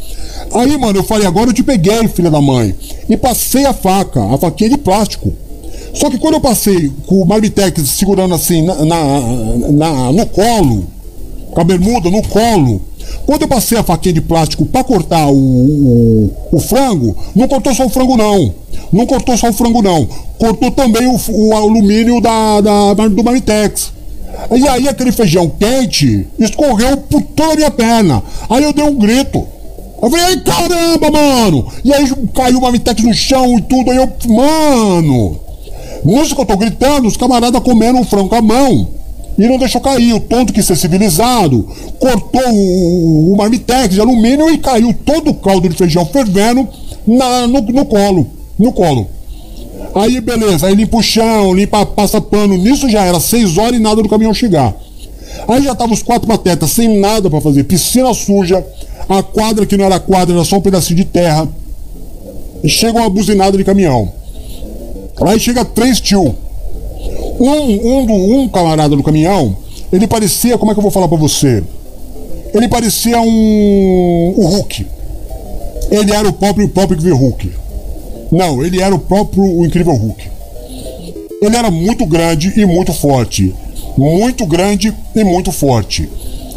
Aí, 0.53 0.77
mano, 0.77 0.99
eu 0.99 1.05
falei, 1.05 1.27
agora 1.27 1.51
eu 1.51 1.55
te 1.55 1.63
peguei, 1.63 2.07
filha 2.09 2.31
da 2.31 2.41
mãe. 2.41 2.75
E 3.09 3.17
passei 3.17 3.65
a 3.65 3.73
faca, 3.73 4.23
a 4.35 4.39
faquinha 4.39 4.71
de 4.71 4.79
plástico. 4.79 5.33
Só 5.95 6.11
que 6.11 6.19
quando 6.19 6.35
eu 6.35 6.41
passei 6.41 6.93
com 7.07 7.23
o 7.23 7.27
Marmitex 7.27 7.89
segurando 7.89 8.35
assim 8.35 8.63
na, 8.63 8.85
na, 8.85 9.21
na, 9.73 10.13
no 10.13 10.27
colo, 10.27 10.87
com 11.51 11.61
a 11.61 11.65
bermuda 11.65 12.11
no 12.11 12.23
colo, 12.23 12.83
quando 13.27 13.43
eu 13.43 13.49
passei 13.49 13.77
a 13.77 13.83
faquinha 13.83 14.15
de 14.15 14.21
plástico 14.21 14.65
para 14.65 14.85
cortar 14.85 15.27
o, 15.27 15.35
o, 15.35 16.33
o, 16.53 16.61
frango, 16.61 17.17
não 17.35 17.49
cortou 17.49 17.75
só 17.75 17.87
o 17.87 17.91
frango 17.91 18.17
não. 18.17 18.55
Não 18.93 19.07
cortou 19.07 19.37
só 19.37 19.49
o 19.49 19.53
frango 19.53 19.83
não. 19.83 20.07
Cortou 20.39 20.71
também 20.71 21.07
o, 21.07 21.19
o 21.29 21.57
alumínio 21.57 22.21
da, 22.21 22.61
da, 22.61 23.09
do 23.09 23.25
Marmitex. 23.25 23.93
E 24.55 24.69
aí 24.69 24.89
aquele 24.89 25.11
feijão 25.11 25.49
quente 25.49 26.27
escorreu 26.39 26.97
por 26.99 27.23
toda 27.23 27.53
a 27.53 27.57
minha 27.57 27.71
perna. 27.71 28.23
Aí 28.49 28.63
eu 28.63 28.73
dei 28.73 28.85
um 28.85 28.95
grito. 28.95 29.47
Eu 30.03 30.11
falei, 30.11 30.27
ai 30.27 30.37
caramba, 30.41 31.11
mano! 31.11 31.67
E 31.83 31.93
aí 31.93 32.13
caiu 32.35 32.59
o 32.59 32.63
Marmitex 32.63 33.03
no 33.03 33.15
chão 33.15 33.59
e 33.59 33.63
tudo. 33.63 33.91
Aí 33.91 33.97
eu, 33.97 34.09
mano! 34.29 35.41
Nisso 36.05 36.35
que 36.35 36.41
eu 36.41 36.47
tô 36.47 36.57
gritando, 36.57 37.09
os 37.09 37.17
camaradas 37.17 37.63
comendo 37.63 37.99
um 37.99 38.05
frango 38.05 38.29
com 38.29 38.37
a 38.37 38.43
mão. 38.43 38.96
E 39.39 39.47
não 39.47 39.59
deixou 39.59 39.81
cair. 39.81 40.15
O 40.15 40.21
tonto 40.21 40.53
que 40.53 40.63
ser 40.63 40.77
civilizado 40.77 41.69
cortou 41.99 42.49
o, 42.53 43.33
o 43.33 43.37
marmitex 43.37 43.95
de 43.95 44.01
alumínio 44.01 44.51
e 44.51 44.59
caiu 44.59 44.95
todo 45.05 45.31
o 45.31 45.35
caldo 45.35 45.69
de 45.69 45.77
feijão 45.77 46.07
fervendo 46.07 46.67
na, 47.07 47.47
no, 47.47 47.61
no 47.61 47.85
colo. 47.85 48.27
No 48.59 48.73
colo. 48.73 49.09
Aí 49.95 50.21
beleza, 50.21 50.67
aí 50.67 50.75
limpa 50.75 50.99
o 50.99 51.03
chão, 51.03 51.55
limpa, 51.55 51.85
passa 51.87 52.21
pano. 52.21 52.57
Nisso 52.57 52.89
já 52.89 53.05
era 53.05 53.21
seis 53.21 53.57
horas 53.57 53.79
e 53.79 53.83
nada 53.83 54.03
do 54.03 54.09
caminhão 54.09 54.35
chegar. 54.35 54.75
Aí 55.49 55.63
já 55.63 55.75
tava 55.75 55.93
os 55.93 56.03
quatro 56.03 56.27
patetas 56.27 56.71
sem 56.71 56.99
nada 56.99 57.29
para 57.29 57.41
fazer, 57.41 57.65
piscina 57.65 58.13
suja, 58.15 58.65
a 59.09 59.23
quadra 59.23 59.67
que 59.67 59.77
não 59.77 59.85
era 59.85 60.01
quadra, 60.01 60.35
era 60.35 60.45
só 60.45 60.57
um 60.57 60.61
pedacinho 60.61 60.97
de 60.97 61.05
terra. 61.05 61.49
E 62.63 62.69
chega 62.69 62.99
uma 62.99 63.11
buzinada 63.11 63.57
de 63.57 63.65
caminhão. 63.65 64.13
Aí 65.21 65.39
chega 65.39 65.65
três 65.65 66.01
tio. 66.01 66.35
Um, 67.39 67.51
um, 67.51 68.41
um 68.41 68.49
camarada 68.49 68.97
do 68.97 69.03
caminhão, 69.03 69.57
ele 69.93 70.07
parecia, 70.07 70.57
como 70.59 70.71
é 70.71 70.75
que 70.75 70.79
eu 70.79 70.83
vou 70.83 70.91
falar 70.91 71.09
pra 71.09 71.17
você? 71.17 71.63
Ele 72.55 72.69
parecia 72.69 73.21
um. 73.21 74.35
o 74.37 74.47
Hulk. 74.47 74.87
Ele 75.91 76.13
era 76.13 76.29
o 76.29 76.33
próprio, 76.33 76.67
o 76.67 76.69
próprio 76.69 76.97
incrível 76.97 77.17
Hulk. 77.17 77.53
Não, 78.33 78.65
ele 78.65 78.81
era 78.81 78.95
o 78.95 78.99
próprio 78.99 79.45
o 79.45 79.65
incrível 79.65 79.95
Hulk. 79.95 80.29
Ele 81.43 81.57
era 81.57 81.71
muito 81.71 82.07
grande 82.07 82.53
e 82.57 82.65
muito 82.65 82.93
forte. 82.93 83.55
Muito 83.97 84.47
grande 84.47 84.93
e 85.15 85.25
muito 85.25 85.53
forte. 85.53 86.09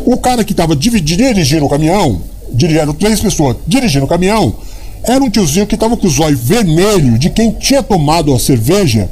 O 0.05 0.17
cara 0.17 0.43
que 0.43 0.53
estava 0.53 0.75
dirigindo 0.75 1.65
o 1.65 1.69
caminhão, 1.69 2.21
dirigindo 2.51 2.93
três 2.93 3.19
pessoas 3.19 3.57
dirigindo 3.67 4.05
o 4.05 4.07
caminhão, 4.07 4.55
era 5.03 5.23
um 5.23 5.29
tiozinho 5.29 5.67
que 5.67 5.75
estava 5.75 5.95
com 5.95 6.07
os 6.07 6.19
olhos 6.19 6.39
vermelhos 6.39 7.19
de 7.19 7.29
quem 7.29 7.51
tinha 7.51 7.83
tomado 7.83 8.33
a 8.33 8.39
cerveja 8.39 9.09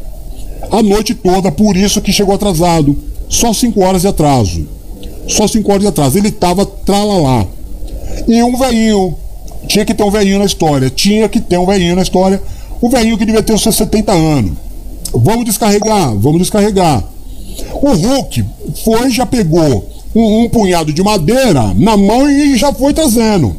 a 0.72 0.82
noite 0.82 1.14
toda, 1.14 1.52
por 1.52 1.76
isso 1.76 2.02
que 2.02 2.12
chegou 2.12 2.36
atrasado. 2.36 2.98
Só 3.30 3.54
cinco 3.54 3.82
horas 3.82 4.02
de 4.02 4.08
atraso. 4.08 4.68
Só 5.28 5.48
cinco 5.48 5.72
horas 5.72 5.82
de 5.82 5.88
atraso. 5.88 6.18
Ele 6.18 6.30
estava 6.30 6.66
tralalá. 6.66 7.46
E 8.28 8.42
um 8.44 8.58
velhinho. 8.58 9.16
Tinha 9.68 9.86
que 9.86 9.94
ter 9.94 10.04
um 10.04 10.12
velhinho 10.12 10.40
na 10.40 10.46
história. 10.46 10.90
Tinha 10.90 11.28
que 11.28 11.40
ter 11.40 11.58
um 11.58 11.66
velhinho 11.66 11.96
na 11.96 12.02
história. 12.02 12.42
O 12.82 12.90
velhinho 12.90 13.18
que 13.18 13.26
devia 13.26 13.44
ter 13.44 13.54
os 13.54 13.62
seus 13.62 13.76
70 13.76 14.12
anos. 14.12 14.54
Vamos 15.14 15.46
descarregar, 15.46 16.16
vamos 16.16 16.40
descarregar. 16.40 17.04
O 17.82 17.92
Hulk 17.94 18.46
foi, 18.84 19.10
já 19.10 19.26
pegou 19.26 19.90
um, 20.16 20.44
um 20.44 20.50
punhado 20.50 20.94
de 20.94 21.02
madeira 21.02 21.74
na 21.76 21.98
mão 21.98 22.30
e 22.30 22.56
já 22.58 22.74
foi 22.74 22.94
trazendo. 22.94 23.56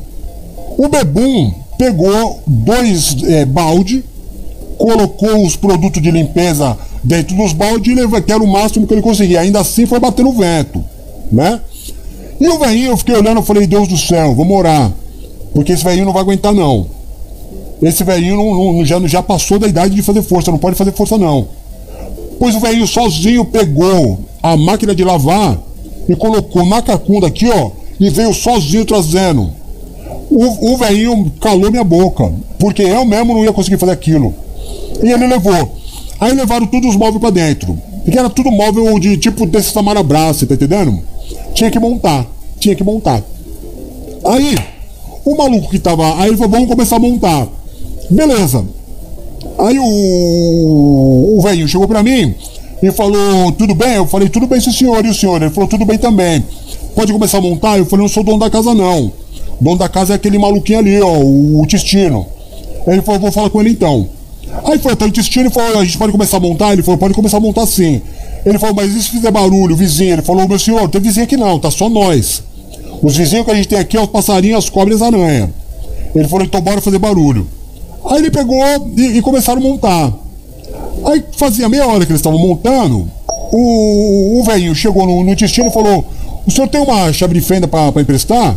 O 0.76 0.88
Bebum 0.88 1.52
pegou 1.76 2.40
dois 2.46 3.16
é, 3.24 3.44
balde, 3.44 4.04
colocou 4.76 5.44
os 5.44 5.56
produtos 5.56 6.02
de 6.02 6.10
limpeza 6.10 6.76
dentro 7.02 7.36
dos 7.36 7.52
baldes 7.52 7.92
e 7.92 7.94
levou, 7.94 8.20
que 8.20 8.32
era 8.32 8.42
o 8.42 8.46
máximo 8.46 8.86
que 8.86 8.94
ele 8.94 9.02
conseguia. 9.02 9.40
Ainda 9.40 9.60
assim 9.60 9.86
foi 9.86 9.98
batendo 10.00 10.32
vento, 10.32 10.84
né? 11.30 11.60
E 12.40 12.48
o 12.48 12.58
velhinho, 12.58 12.90
eu 12.90 12.96
fiquei 12.96 13.16
olhando, 13.16 13.38
eu 13.38 13.42
falei, 13.42 13.66
Deus 13.66 13.88
do 13.88 13.96
céu, 13.96 14.34
vamos 14.34 14.56
orar. 14.56 14.92
Porque 15.52 15.72
esse 15.72 15.82
velhinho 15.82 16.04
não 16.04 16.12
vai 16.12 16.22
aguentar, 16.22 16.52
não. 16.54 16.86
Esse 17.82 18.04
velhinho 18.04 18.36
não, 18.36 18.72
não, 18.74 18.84
já, 18.84 19.00
já 19.06 19.22
passou 19.22 19.58
da 19.58 19.66
idade 19.66 19.94
de 19.94 20.02
fazer 20.02 20.22
força, 20.22 20.50
não 20.50 20.58
pode 20.58 20.76
fazer 20.76 20.92
força, 20.92 21.16
não. 21.18 21.48
Pois 22.38 22.54
o 22.54 22.60
velhinho 22.60 22.86
sozinho 22.86 23.44
pegou 23.44 24.18
a 24.42 24.56
máquina 24.56 24.94
de 24.94 25.02
lavar 25.02 25.58
e 26.08 26.14
colocou 26.14 26.64
na 26.64 26.80
cacunda 26.80 27.26
aqui, 27.26 27.48
ó, 27.50 27.70
e 27.98 28.08
veio 28.10 28.32
sozinho 28.32 28.84
trazendo 28.84 29.50
O, 30.30 30.72
o 30.74 30.76
velhinho 30.76 31.32
calou 31.40 31.70
minha 31.70 31.82
boca, 31.84 32.32
porque 32.58 32.82
eu 32.82 33.04
mesmo 33.04 33.34
não 33.34 33.44
ia 33.44 33.52
conseguir 33.52 33.78
fazer 33.78 33.92
aquilo. 33.92 34.34
E 35.02 35.10
ele 35.10 35.26
levou. 35.26 35.77
Aí 36.20 36.32
levaram 36.32 36.66
todos 36.66 36.90
os 36.90 36.96
móveis 36.96 37.20
pra 37.20 37.30
dentro. 37.30 37.78
Porque 38.04 38.18
era 38.18 38.30
tudo 38.30 38.50
móvel 38.50 38.98
de 38.98 39.16
tipo 39.16 39.46
desse 39.46 39.72
tamanho 39.72 40.02
braço, 40.02 40.46
tá 40.46 40.54
entendendo? 40.54 40.98
Tinha 41.54 41.70
que 41.70 41.78
montar. 41.78 42.26
Tinha 42.58 42.74
que 42.74 42.82
montar. 42.82 43.22
Aí, 44.24 44.56
o 45.24 45.36
maluco 45.36 45.70
que 45.70 45.78
tava. 45.78 46.20
Aí 46.20 46.28
ele 46.28 46.36
falou, 46.36 46.52
vamos 46.52 46.68
começar 46.68 46.96
a 46.96 47.00
montar. 47.00 47.46
Beleza. 48.10 48.64
Aí 49.58 49.78
o, 49.78 51.36
o 51.36 51.40
velhinho 51.42 51.68
chegou 51.68 51.86
pra 51.86 52.02
mim 52.02 52.34
e 52.82 52.90
falou, 52.92 53.52
tudo 53.52 53.74
bem? 53.74 53.94
Eu 53.94 54.06
falei, 54.06 54.28
tudo 54.28 54.46
bem, 54.46 54.60
senhor. 54.60 55.04
E 55.04 55.08
o 55.08 55.14
senhor? 55.14 55.40
Ele 55.42 55.50
falou, 55.50 55.68
tudo 55.68 55.84
bem 55.84 55.98
também. 55.98 56.44
Pode 56.94 57.12
começar 57.12 57.38
a 57.38 57.40
montar? 57.40 57.78
Eu 57.78 57.86
falei, 57.86 58.04
não 58.04 58.08
sou 58.08 58.24
dono 58.24 58.38
da 58.38 58.50
casa 58.50 58.74
não. 58.74 59.12
Dono 59.60 59.76
da 59.76 59.88
casa 59.88 60.14
é 60.14 60.16
aquele 60.16 60.38
maluquinho 60.38 60.78
ali, 60.78 61.00
ó, 61.00 61.18
o, 61.18 61.60
o 61.62 61.66
Tistino. 61.66 62.26
Ele 62.86 63.02
falou, 63.02 63.20
vou 63.20 63.32
falar 63.32 63.50
com 63.50 63.60
ele 63.60 63.70
então. 63.70 64.08
Aí 64.64 64.78
foi 64.78 64.92
até 64.92 65.04
o 65.04 65.08
intestino 65.08 65.48
e 65.48 65.52
falou: 65.52 65.78
a 65.78 65.84
gente 65.84 65.98
pode 65.98 66.12
começar 66.12 66.36
a 66.36 66.40
montar? 66.40 66.72
Ele 66.72 66.82
falou: 66.82 66.98
pode 66.98 67.14
começar 67.14 67.36
a 67.36 67.40
montar 67.40 67.66
sim. 67.66 68.00
Ele 68.44 68.58
falou: 68.58 68.74
mas 68.74 68.94
e 68.94 69.02
se 69.02 69.10
fizer 69.10 69.30
barulho, 69.30 69.76
vizinho? 69.76 70.14
Ele 70.14 70.22
falou: 70.22 70.48
meu 70.48 70.58
senhor, 70.58 70.88
tem 70.88 71.00
vizinho 71.00 71.24
aqui 71.24 71.36
não, 71.36 71.58
tá 71.58 71.70
só 71.70 71.88
nós. 71.88 72.42
Os 73.02 73.16
vizinhos 73.16 73.44
que 73.44 73.50
a 73.50 73.54
gente 73.54 73.68
tem 73.68 73.78
aqui 73.78 73.96
é 73.96 74.00
os 74.00 74.08
passarinhos, 74.08 74.64
as 74.64 74.70
cobras 74.70 75.00
e 75.00 75.02
as 75.02 75.12
aranhas. 75.14 75.50
Ele 76.14 76.28
falou: 76.28 76.44
então 76.44 76.60
bora 76.60 76.80
fazer 76.80 76.98
barulho. 76.98 77.46
Aí 78.06 78.18
ele 78.18 78.30
pegou 78.30 78.58
e, 78.96 79.18
e 79.18 79.22
começaram 79.22 79.60
a 79.60 79.64
montar. 79.64 80.12
Aí 81.04 81.22
fazia 81.36 81.68
meia 81.68 81.86
hora 81.86 82.04
que 82.04 82.12
eles 82.12 82.20
estavam 82.20 82.38
montando, 82.38 83.08
o, 83.52 84.40
o 84.40 84.44
velhinho 84.44 84.74
chegou 84.74 85.06
no, 85.06 85.24
no 85.24 85.32
intestino 85.32 85.68
e 85.68 85.72
falou: 85.72 86.04
o 86.46 86.50
senhor 86.50 86.68
tem 86.68 86.80
uma 86.80 87.12
chave 87.12 87.34
de 87.34 87.40
fenda 87.40 87.68
pra 87.68 87.92
emprestar? 88.00 88.56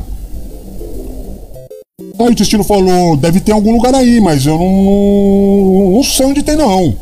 Aí 2.22 2.28
o 2.28 2.32
intestino 2.32 2.64
falou, 2.64 3.18
deve 3.18 3.40
ter 3.40 3.52
algum 3.52 3.72
lugar 3.72 3.96
aí, 3.96 4.22
mas 4.22 4.46
eu 4.46 4.56
não, 4.56 5.96
não 5.96 6.04
sei 6.04 6.28
onde 6.28 6.44
tem 6.44 6.56
não. 6.56 6.96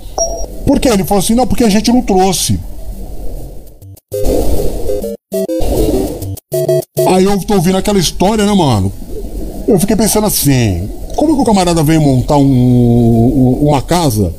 Por 0.66 0.80
quê? 0.80 0.88
Ele 0.88 1.04
falou 1.04 1.22
assim, 1.22 1.36
não, 1.36 1.46
porque 1.46 1.66
a 1.66 1.70
gente 1.70 1.92
não 1.92 2.02
trouxe. 2.02 2.58
Aí 7.06 7.26
eu 7.26 7.38
tô 7.40 7.56
ouvindo 7.56 7.78
aquela 7.78 8.00
história, 8.00 8.46
né, 8.46 8.54
mano? 8.54 8.94
Eu 9.68 9.78
fiquei 9.78 9.98
pensando 9.98 10.26
assim, 10.26 10.90
como 11.18 11.36
que 11.36 11.42
o 11.42 11.46
camarada 11.46 11.84
veio 11.84 12.02
montar 12.02 12.38
um, 12.38 12.46
um, 12.46 13.68
uma 13.68 13.82
casa 13.82 14.34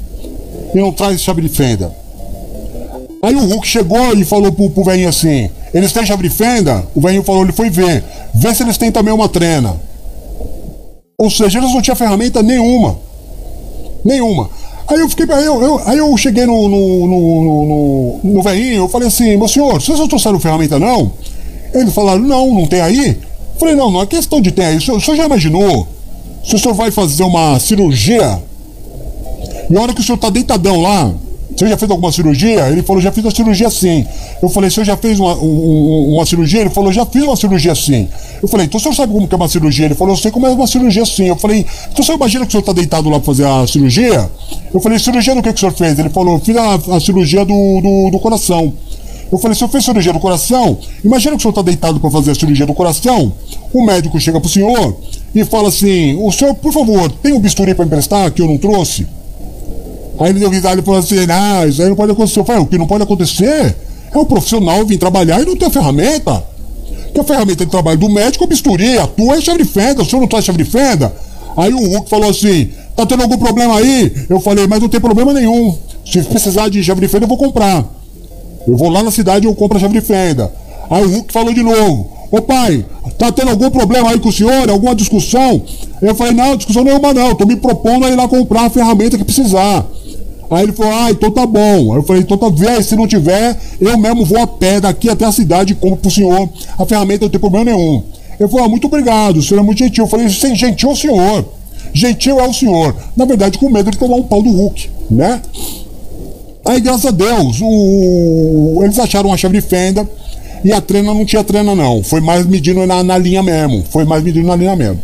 e 0.74 0.78
não 0.78 0.92
traz 0.92 1.20
chave 1.20 1.42
de 1.42 1.50
fenda? 1.50 1.94
Aí 3.22 3.34
o 3.34 3.46
Hulk 3.46 3.68
chegou 3.68 4.16
e 4.16 4.24
falou 4.24 4.50
pro, 4.50 4.70
pro 4.70 4.84
velhinho 4.84 5.10
assim, 5.10 5.50
eles 5.74 5.92
têm 5.92 6.06
chave 6.06 6.26
de 6.26 6.34
fenda? 6.34 6.86
O 6.94 7.02
velhinho 7.02 7.22
falou, 7.22 7.42
ele 7.42 7.52
foi 7.52 7.68
ver. 7.68 8.02
Vê 8.34 8.54
se 8.54 8.62
eles 8.62 8.78
têm 8.78 8.90
também 8.90 9.12
uma 9.12 9.28
trena. 9.28 9.89
Ou 11.20 11.28
seja, 11.28 11.58
eles 11.58 11.70
não 11.74 11.82
tinham 11.82 11.94
ferramenta 11.94 12.42
nenhuma. 12.42 12.98
Nenhuma. 14.02 14.48
Aí 14.88 15.00
eu 15.00 15.06
fiquei. 15.06 15.30
Aí 15.30 15.44
eu, 15.44 15.62
eu 15.62 15.80
aí 15.84 15.98
eu 15.98 16.16
cheguei 16.16 16.46
no, 16.46 16.66
no, 16.66 17.06
no, 17.06 17.42
no, 17.42 18.20
no 18.24 18.42
velhinho, 18.42 18.76
eu 18.76 18.88
falei 18.88 19.06
assim, 19.06 19.36
meu 19.36 19.46
senhor, 19.46 19.82
vocês 19.82 19.98
não 19.98 20.08
trouxeram 20.08 20.40
ferramenta 20.40 20.78
não? 20.78 21.12
Eles 21.74 21.92
falaram, 21.92 22.20
não, 22.20 22.54
não 22.54 22.66
tem 22.66 22.80
aí? 22.80 23.08
Eu 23.08 23.60
falei, 23.60 23.74
não, 23.74 23.90
não 23.90 24.00
é 24.00 24.06
questão 24.06 24.40
de 24.40 24.50
ter 24.50 24.64
aí. 24.64 24.78
O 24.78 24.80
senhor, 24.80 24.96
o 24.96 25.00
senhor 25.00 25.16
já 25.18 25.26
imaginou? 25.26 25.86
Se 26.42 26.54
o 26.54 26.58
senhor 26.58 26.72
vai 26.72 26.90
fazer 26.90 27.22
uma 27.22 27.60
cirurgia, 27.60 28.42
e 29.68 29.76
a 29.76 29.80
hora 29.80 29.92
que 29.92 30.00
o 30.00 30.02
senhor 30.02 30.16
tá 30.16 30.30
deitadão 30.30 30.80
lá, 30.80 31.12
você 31.60 31.68
já 31.68 31.76
fez 31.76 31.90
alguma 31.90 32.10
cirurgia? 32.10 32.68
Ele 32.68 32.82
falou, 32.82 33.02
já 33.02 33.12
fiz 33.12 33.22
uma 33.22 33.30
cirurgia 33.30 33.68
sim. 33.68 34.06
Eu 34.40 34.48
falei, 34.48 34.70
você 34.70 34.82
já 34.82 34.96
fez 34.96 35.20
uma, 35.20 35.34
uma, 35.34 36.24
cirurgia? 36.24 36.62
Ele 36.62 36.70
falou, 36.70 36.90
já 36.90 37.04
fiz 37.04 37.22
uma 37.22 37.36
cirurgia 37.36 37.74
sim. 37.74 38.08
Eu 38.42 38.48
falei, 38.48 38.64
então 38.64 38.78
o 38.78 38.82
senhor 38.82 38.94
sabe 38.94 39.12
como 39.12 39.28
que 39.28 39.34
é 39.34 39.36
uma 39.36 39.46
cirurgia? 39.46 39.84
Ele 39.84 39.94
falou, 39.94 40.14
eu 40.14 40.18
sei 40.18 40.30
como 40.30 40.46
é 40.46 40.50
uma 40.50 40.66
cirurgia 40.66 41.04
sim. 41.04 41.26
Eu 41.26 41.36
falei, 41.36 41.66
então 41.90 42.00
o 42.00 42.02
senhor 42.02 42.16
imagina 42.16 42.46
que 42.46 42.48
o 42.48 42.52
senhor 42.52 42.60
está 42.62 42.72
deitado 42.72 43.10
lá 43.10 43.18
para 43.18 43.26
fazer 43.26 43.46
a 43.46 43.66
cirurgia? 43.66 44.30
Eu 44.72 44.80
falei, 44.80 44.98
cirurgia 44.98 45.34
do 45.34 45.42
que, 45.42 45.52
que 45.52 45.56
o 45.56 45.60
senhor 45.60 45.72
fez? 45.72 45.98
Ele 45.98 46.08
falou, 46.08 46.40
fiz 46.40 46.56
a, 46.56 46.74
a 46.96 46.98
cirurgia 47.00 47.44
do, 47.44 47.80
do, 47.82 48.10
do 48.10 48.18
coração. 48.18 48.72
Eu 49.30 49.36
falei, 49.36 49.54
se 49.54 49.62
eu 49.62 49.68
fiz 49.68 49.84
cirurgia 49.84 50.14
do 50.14 50.18
coração, 50.18 50.78
imagina 51.04 51.32
que 51.32 51.40
o 51.40 51.42
senhor 51.42 51.52
está 51.52 51.62
deitado 51.62 52.00
para 52.00 52.10
fazer 52.10 52.30
a 52.30 52.34
cirurgia 52.34 52.64
do 52.64 52.72
coração, 52.72 53.34
o 53.70 53.84
médico 53.84 54.18
chega 54.18 54.40
pro 54.40 54.48
senhor 54.48 54.96
e 55.34 55.44
fala 55.44 55.68
assim, 55.68 56.16
o 56.24 56.32
senhor, 56.32 56.54
por 56.54 56.72
favor, 56.72 57.12
tem 57.22 57.34
um 57.34 57.38
bisturi 57.38 57.74
para 57.74 57.84
emprestar 57.84 58.30
que 58.30 58.40
eu 58.40 58.46
não 58.46 58.56
trouxe? 58.56 59.06
Aí 60.20 60.30
ele 60.30 60.38
deu 60.38 60.50
risada 60.50 60.80
e 60.80 60.84
falou 60.84 61.00
assim: 61.00 61.16
Ah, 61.30 61.66
isso 61.66 61.80
aí 61.82 61.88
não 61.88 61.96
pode 61.96 62.12
acontecer. 62.12 62.40
Eu 62.40 62.44
falei: 62.44 62.62
O 62.62 62.66
que 62.66 62.76
não 62.76 62.86
pode 62.86 63.02
acontecer 63.02 63.74
é 64.12 64.18
o 64.18 64.26
profissional 64.26 64.84
vir 64.84 64.98
trabalhar 64.98 65.40
e 65.40 65.46
não 65.46 65.56
ter 65.56 65.70
ferramenta. 65.70 66.44
Que 67.14 67.20
a 67.20 67.24
ferramenta 67.24 67.64
de 67.64 67.70
trabalho 67.70 67.98
do 67.98 68.08
médico 68.08 68.44
é 68.44 68.46
bisturi, 68.46 68.98
a 68.98 69.06
tua 69.06 69.36
é 69.36 69.40
chave 69.40 69.64
de 69.64 69.68
fenda, 69.68 70.02
o 70.02 70.04
senhor 70.04 70.20
não 70.20 70.28
traz 70.28 70.44
chave 70.44 70.62
de 70.62 70.70
fenda. 70.70 71.12
Aí 71.56 71.72
o 71.72 71.78
Hulk 71.78 72.10
falou 72.10 72.28
assim: 72.28 72.68
Tá 72.94 73.06
tendo 73.06 73.22
algum 73.22 73.38
problema 73.38 73.78
aí? 73.78 74.12
Eu 74.28 74.38
falei: 74.40 74.66
Mas 74.66 74.80
não 74.80 74.88
tem 74.88 75.00
problema 75.00 75.32
nenhum. 75.32 75.76
Se 76.04 76.22
precisar 76.22 76.68
de 76.68 76.84
chave 76.84 77.00
de 77.00 77.08
fenda, 77.08 77.24
eu 77.24 77.28
vou 77.28 77.38
comprar. 77.38 77.84
Eu 78.68 78.76
vou 78.76 78.90
lá 78.90 79.02
na 79.02 79.10
cidade 79.10 79.46
e 79.46 79.48
eu 79.48 79.54
compro 79.54 79.78
a 79.78 79.80
chave 79.80 79.94
de 79.98 80.02
fenda. 80.02 80.52
Aí 80.90 81.02
o 81.02 81.08
Hulk 81.08 81.32
falou 81.32 81.54
de 81.54 81.62
novo: 81.62 82.10
Ô 82.30 82.42
pai, 82.42 82.84
tá 83.18 83.32
tendo 83.32 83.50
algum 83.50 83.70
problema 83.70 84.10
aí 84.10 84.20
com 84.20 84.28
o 84.28 84.32
senhor? 84.32 84.68
Alguma 84.68 84.94
discussão? 84.94 85.62
Eu 86.02 86.14
falei: 86.14 86.34
Não, 86.34 86.56
discussão 86.56 86.84
nenhuma 86.84 87.14
não. 87.14 87.34
Tô 87.34 87.46
me 87.46 87.56
propondo 87.56 88.04
a 88.04 88.10
ir 88.10 88.16
lá 88.16 88.28
comprar 88.28 88.66
a 88.66 88.70
ferramenta 88.70 89.16
que 89.16 89.24
precisar. 89.24 89.86
Aí 90.50 90.64
ele 90.64 90.72
falou, 90.72 90.92
ah, 90.92 91.10
então 91.10 91.30
tá 91.30 91.46
bom. 91.46 91.92
Aí 91.92 91.98
eu 91.98 92.02
falei, 92.02 92.22
então 92.22 92.36
tá 92.36 92.50
bem, 92.50 92.82
se 92.82 92.96
não 92.96 93.06
tiver, 93.06 93.56
eu 93.80 93.96
mesmo 93.96 94.24
vou 94.24 94.40
a 94.40 94.46
pé 94.46 94.80
daqui 94.80 95.08
até 95.08 95.24
a 95.24 95.32
cidade 95.32 95.72
e 95.72 95.76
compro 95.76 95.98
pro 95.98 96.10
senhor 96.10 96.48
a 96.76 96.84
ferramenta, 96.84 97.24
não 97.24 97.30
tem 97.30 97.40
problema 97.40 97.66
nenhum. 97.66 98.02
Ele 98.38 98.48
falou, 98.48 98.66
ah, 98.66 98.68
muito 98.68 98.86
obrigado, 98.86 99.36
o 99.36 99.42
senhor 99.42 99.60
é 99.60 99.62
muito 99.62 99.78
gentil. 99.78 100.04
Eu 100.04 100.08
falei, 100.08 100.28
sem 100.28 100.56
gentil 100.56 100.90
é 100.90 100.92
o 100.92 100.96
senhor. 100.96 101.44
Gentil 101.92 102.40
é 102.40 102.48
o 102.48 102.52
senhor. 102.52 102.96
Na 103.16 103.24
verdade, 103.24 103.58
com 103.58 103.70
medo 103.70 103.90
de 103.90 103.98
tomar 103.98 104.16
um 104.16 104.22
pau 104.22 104.42
do 104.42 104.50
Hulk, 104.50 104.90
né? 105.10 105.40
Aí, 106.64 106.80
graças 106.80 107.06
a 107.06 107.10
Deus, 107.10 107.58
o... 107.60 108.80
eles 108.82 108.98
acharam 108.98 109.30
uma 109.30 109.36
chave 109.36 109.60
de 109.60 109.66
fenda 109.66 110.08
e 110.64 110.72
a 110.72 110.80
trena 110.80 111.14
não 111.14 111.24
tinha 111.24 111.42
trena, 111.44 111.74
não. 111.74 112.02
Foi 112.02 112.20
mais 112.20 112.44
medindo 112.46 112.86
na, 112.86 113.02
na 113.02 113.16
linha 113.16 113.42
mesmo. 113.42 113.84
Foi 113.90 114.04
mais 114.04 114.22
medindo 114.22 114.46
na 114.46 114.56
linha 114.56 114.76
mesmo. 114.76 115.00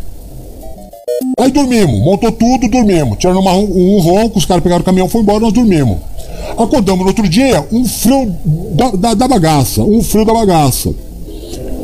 Aí 1.47 1.51
dormimos, 1.51 2.01
montou 2.01 2.29
tudo, 2.29 2.67
dormimos. 2.67 3.17
Tiraram 3.17 3.39
uma, 3.39 3.53
um 3.53 3.99
ronco, 3.99 4.37
os 4.37 4.45
caras 4.45 4.61
pegaram 4.61 4.81
o 4.81 4.85
caminhão, 4.85 5.07
foi 5.07 5.21
embora, 5.21 5.39
nós 5.39 5.53
dormimos. 5.53 5.97
Acordamos 6.57 6.99
no 6.99 7.07
outro 7.07 7.27
dia, 7.27 7.65
um 7.71 7.85
frio 7.85 8.35
da, 8.73 8.89
da, 8.91 9.13
da 9.13 9.27
bagaça, 9.29 9.81
um 9.81 10.03
frio 10.03 10.25
da 10.25 10.33
bagaça. 10.33 10.93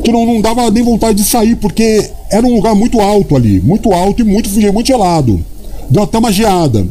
Que 0.04 0.12
não, 0.12 0.26
não 0.26 0.42
dava 0.42 0.70
nem 0.70 0.82
vontade 0.82 1.16
de 1.16 1.24
sair, 1.24 1.56
porque 1.56 2.10
era 2.30 2.46
um 2.46 2.56
lugar 2.56 2.74
muito 2.74 3.00
alto 3.00 3.34
ali, 3.34 3.58
muito 3.58 3.90
alto 3.90 4.20
e 4.20 4.24
muito, 4.24 4.50
muito 4.50 4.86
gelado. 4.86 5.42
Deu 5.88 6.02
até 6.02 6.18
uma 6.18 6.30
geada. 6.30 6.86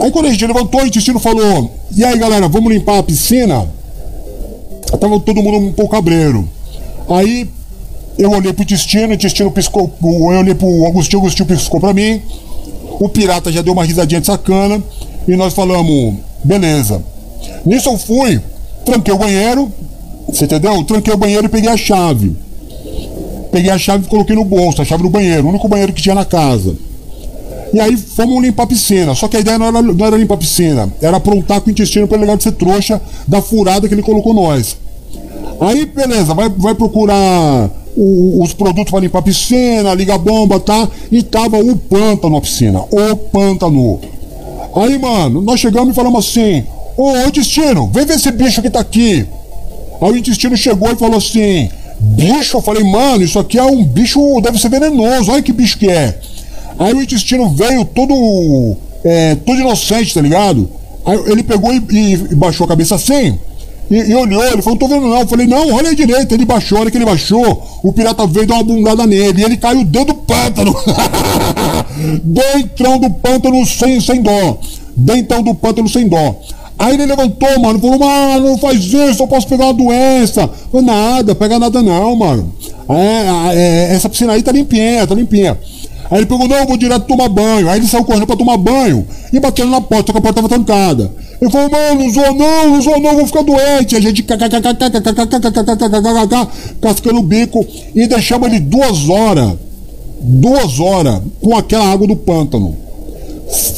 Aí 0.00 0.10
quando 0.10 0.26
a 0.26 0.30
gente 0.30 0.46
levantou, 0.48 0.82
o 0.82 0.86
intestino 0.86 1.20
falou: 1.20 1.70
E 1.96 2.04
aí 2.04 2.18
galera, 2.18 2.48
vamos 2.48 2.72
limpar 2.72 2.98
a 2.98 3.02
piscina? 3.04 3.70
Tava 4.98 5.20
todo 5.20 5.42
mundo 5.44 5.58
um 5.58 5.72
pouco 5.72 5.92
cabreiro. 5.92 6.48
Aí 7.08 7.48
eu 8.18 8.30
olhei 8.30 8.52
pro 8.52 8.62
intestino, 8.62 9.08
o 9.08 9.14
intestino 9.14 9.50
piscou. 9.50 9.92
Eu 10.02 10.38
olhei 10.38 10.54
pro 10.54 10.86
Agostinho, 10.86 11.20
o 11.20 11.22
Agostinho 11.22 11.46
piscou 11.46 11.80
pra 11.80 11.92
mim. 11.92 12.20
O 12.98 13.08
pirata 13.08 13.52
já 13.52 13.60
deu 13.60 13.72
uma 13.72 13.84
risadinha 13.84 14.20
de 14.20 14.26
sacana. 14.26 14.82
E 15.28 15.36
nós 15.36 15.52
falamos, 15.52 16.14
beleza. 16.42 17.02
Nisso 17.64 17.90
eu 17.90 17.98
fui, 17.98 18.40
tranquei 18.84 19.12
o 19.12 19.18
banheiro. 19.18 19.70
Você 20.28 20.44
entendeu? 20.44 20.82
Tranquei 20.84 21.12
o 21.12 21.16
banheiro 21.16 21.46
e 21.46 21.48
peguei 21.48 21.68
a 21.68 21.76
chave. 21.76 22.34
Peguei 23.52 23.70
a 23.70 23.78
chave 23.78 24.04
e 24.04 24.08
coloquei 24.08 24.34
no 24.34 24.44
bolso, 24.44 24.82
a 24.82 24.84
chave 24.84 25.02
do 25.02 25.10
banheiro, 25.10 25.46
o 25.46 25.50
único 25.50 25.68
banheiro 25.68 25.92
que 25.92 26.02
tinha 26.02 26.14
na 26.14 26.24
casa. 26.24 26.74
E 27.72 27.80
aí 27.80 27.96
fomos 27.96 28.42
limpar 28.42 28.64
a 28.64 28.66
piscina. 28.66 29.14
Só 29.14 29.28
que 29.28 29.36
a 29.36 29.40
ideia 29.40 29.58
não 29.58 29.66
era, 29.66 29.82
não 29.82 30.06
era 30.06 30.16
limpar 30.16 30.34
a 30.34 30.38
piscina, 30.38 30.92
era 31.00 31.16
aprontar 31.16 31.60
com 31.60 31.68
o 31.68 31.70
intestino 31.70 32.06
para 32.06 32.16
ele 32.16 32.24
ligar 32.24 32.36
de 32.36 32.42
ser 32.42 32.52
trouxa 32.52 33.00
da 33.26 33.42
furada 33.42 33.86
que 33.86 33.94
ele 33.94 34.02
colocou 34.02 34.32
nós. 34.32 34.76
Aí, 35.60 35.86
beleza, 35.86 36.34
vai, 36.34 36.48
vai 36.48 36.74
procurar 36.74 37.70
o, 37.96 38.42
os 38.42 38.52
produtos 38.52 38.90
para 38.90 39.00
limpar 39.00 39.20
a 39.20 39.22
piscina, 39.22 39.94
liga 39.94 40.14
a 40.14 40.18
bomba, 40.18 40.60
tá? 40.60 40.88
E 41.10 41.22
tava 41.22 41.58
o 41.58 41.76
pântano 41.76 42.34
na 42.34 42.40
piscina, 42.40 42.80
o 42.90 43.16
pântano. 43.16 44.00
Aí, 44.74 44.98
mano, 44.98 45.40
nós 45.40 45.58
chegamos 45.60 45.90
e 45.90 45.94
falamos 45.94 46.26
assim: 46.26 46.64
Ô, 46.96 47.12
ô 47.12 47.26
intestino, 47.26 47.88
vem 47.92 48.04
ver 48.04 48.14
esse 48.14 48.30
bicho 48.30 48.62
que 48.62 48.70
tá 48.70 48.80
aqui. 48.80 49.26
Aí 50.00 50.12
o 50.12 50.16
intestino 50.16 50.56
chegou 50.56 50.90
e 50.92 50.96
falou 50.96 51.16
assim: 51.16 51.68
Bicho? 52.00 52.58
Eu 52.58 52.62
falei, 52.62 52.84
mano, 52.84 53.24
isso 53.24 53.38
aqui 53.38 53.58
é 53.58 53.64
um 53.64 53.82
bicho, 53.84 54.40
deve 54.40 54.58
ser 54.58 54.68
venenoso, 54.68 55.32
olha 55.32 55.42
que 55.42 55.52
bicho 55.52 55.78
que 55.78 55.88
é. 55.88 56.18
Aí 56.78 56.92
o 56.92 57.02
intestino 57.02 57.48
veio 57.48 57.84
todo, 57.84 58.76
é, 59.02 59.34
todo 59.34 59.58
inocente, 59.58 60.12
tá 60.12 60.20
ligado? 60.20 60.68
Aí 61.04 61.18
ele 61.26 61.42
pegou 61.42 61.72
e, 61.72 61.82
e 61.90 62.34
baixou 62.34 62.64
a 62.64 62.68
cabeça 62.68 62.96
assim. 62.96 63.38
E, 63.90 63.96
e, 63.96 64.14
olhou, 64.14 64.42
ele 64.44 64.62
falou, 64.62 64.78
não 64.78 64.88
tô 64.88 64.88
vendo 64.88 65.06
não. 65.06 65.20
Eu 65.20 65.26
falei, 65.26 65.46
não, 65.46 65.72
olha 65.72 65.90
aí 65.90 65.94
direito. 65.94 66.32
Ele 66.32 66.44
baixou, 66.44 66.80
olha 66.80 66.90
que 66.90 66.98
ele 66.98 67.04
baixou. 67.04 67.80
O 67.82 67.92
pirata 67.92 68.26
veio 68.26 68.46
dar 68.46 68.54
uma 68.54 68.64
bundada 68.64 69.06
nele. 69.06 69.40
E 69.40 69.44
ele 69.44 69.56
caiu 69.56 69.84
dentro 69.84 70.14
do 70.14 70.20
pântano. 70.22 70.74
Dentrão 72.22 72.98
do 72.98 73.10
pântano 73.10 73.64
sem, 73.66 74.00
sem 74.00 74.22
dó. 74.22 74.58
Dentão 74.96 75.42
do 75.42 75.54
pântano 75.54 75.88
sem 75.88 76.08
dó. 76.08 76.34
Aí 76.78 76.94
ele 76.94 77.06
levantou, 77.06 77.58
mano, 77.58 77.78
falou, 77.78 77.98
mano, 77.98 78.58
faz 78.58 78.84
isso, 78.84 79.22
eu 79.22 79.26
posso 79.26 79.48
pegar 79.48 79.66
uma 79.66 79.74
doença. 79.74 80.48
Falei, 80.70 80.86
nada, 80.86 81.34
pega 81.34 81.58
nada 81.58 81.82
não, 81.82 82.14
mano. 82.14 82.52
É, 82.88 83.56
é, 83.56 83.94
essa 83.94 84.10
piscina 84.10 84.34
aí 84.34 84.42
tá 84.42 84.52
limpinha, 84.52 85.06
tá 85.06 85.14
limpinha. 85.14 85.58
Aí 86.10 86.18
ele 86.18 86.26
pegou, 86.26 86.46
não, 86.46 86.56
eu 86.56 86.66
vou 86.66 86.76
direto 86.76 87.06
tomar 87.06 87.28
banho. 87.28 87.68
Aí 87.68 87.78
ele 87.78 87.86
saiu 87.86 88.04
correndo 88.04 88.26
pra 88.26 88.36
tomar 88.36 88.58
banho 88.58 89.06
e 89.32 89.40
batendo 89.40 89.70
na 89.70 89.80
porta, 89.80 90.08
só 90.08 90.12
que 90.12 90.18
a 90.18 90.20
porta 90.20 90.42
tava 90.42 90.48
trancada. 90.48 91.10
Ele 91.40 91.50
falou, 91.50 91.70
mano, 91.70 92.02
não 92.02 92.10
zoa 92.10 92.32
não, 92.32 92.70
não 92.70 92.80
zoa 92.80 92.98
não, 92.98 93.16
vou 93.16 93.26
ficar 93.26 93.42
doente. 93.42 93.96
A 93.96 94.00
gente 94.00 94.22
cascando 96.80 97.20
o 97.20 97.22
bico 97.22 97.66
e 97.94 98.06
deixamos 98.06 98.48
ele 98.48 98.60
duas 98.60 99.08
horas, 99.08 99.54
duas 100.20 100.80
horas 100.80 101.20
com 101.42 101.54
aquela 101.56 101.90
água 101.90 102.06
do 102.06 102.16
pântano. 102.16 102.76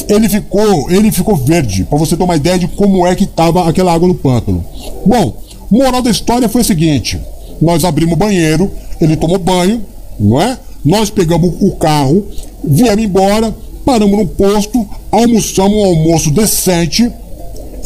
Ele 0.09 0.29
ficou, 0.29 0.91
ele 0.91 1.13
ficou 1.13 1.37
verde, 1.37 1.85
para 1.85 1.99
você 1.99 2.17
ter 2.17 2.23
uma 2.23 2.37
ideia 2.37 2.59
de 2.59 2.69
como 2.69 3.07
é 3.07 3.15
que 3.15 3.27
tava 3.27 3.69
aquela 3.69 3.93
água 3.93 4.09
no 4.09 4.15
pântano. 4.15 4.65
Bom, 5.05 5.37
moral 5.71 6.01
da 6.01 6.11
história 6.11 6.49
foi 6.49 6.63
o 6.63 6.65
seguinte: 6.65 7.21
nós 7.61 7.85
abrimos 7.85 8.15
o 8.15 8.17
banheiro, 8.17 8.71
ele 9.01 9.17
tomou 9.17 9.39
banho, 9.39 9.83
não 10.19 10.41
é? 10.41 10.57
Nós 10.85 11.11
pegamos 11.11 11.55
o 11.61 11.73
carro, 11.73 12.25
viemos 12.65 13.05
embora, 13.05 13.55
paramos 13.85 14.19
no 14.19 14.27
posto, 14.27 14.87
almoçamos 15.11 15.77
um 15.77 15.85
almoço 15.85 16.31
decente 16.31 17.13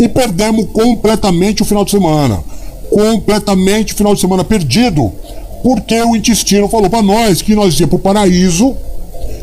e 0.03 0.09
perdemos 0.09 0.67
completamente 0.73 1.63
o 1.63 1.65
final 1.65 1.85
de 1.85 1.93
semana. 1.93 2.43
Completamente 2.91 3.95
o 3.95 3.97
final 3.97 4.17
de 4.17 4.21
semana 4.21 4.43
perdido, 4.43 5.13
porque 5.63 6.03
o 6.03 6.17
intestino 6.17 6.69
falou 6.69 6.91
para 6.91 7.03
nós 7.03 7.41
que 7.41 7.55
nós 7.55 7.79
ia 7.79 7.87
pro 7.87 8.01
paraíso, 8.01 8.77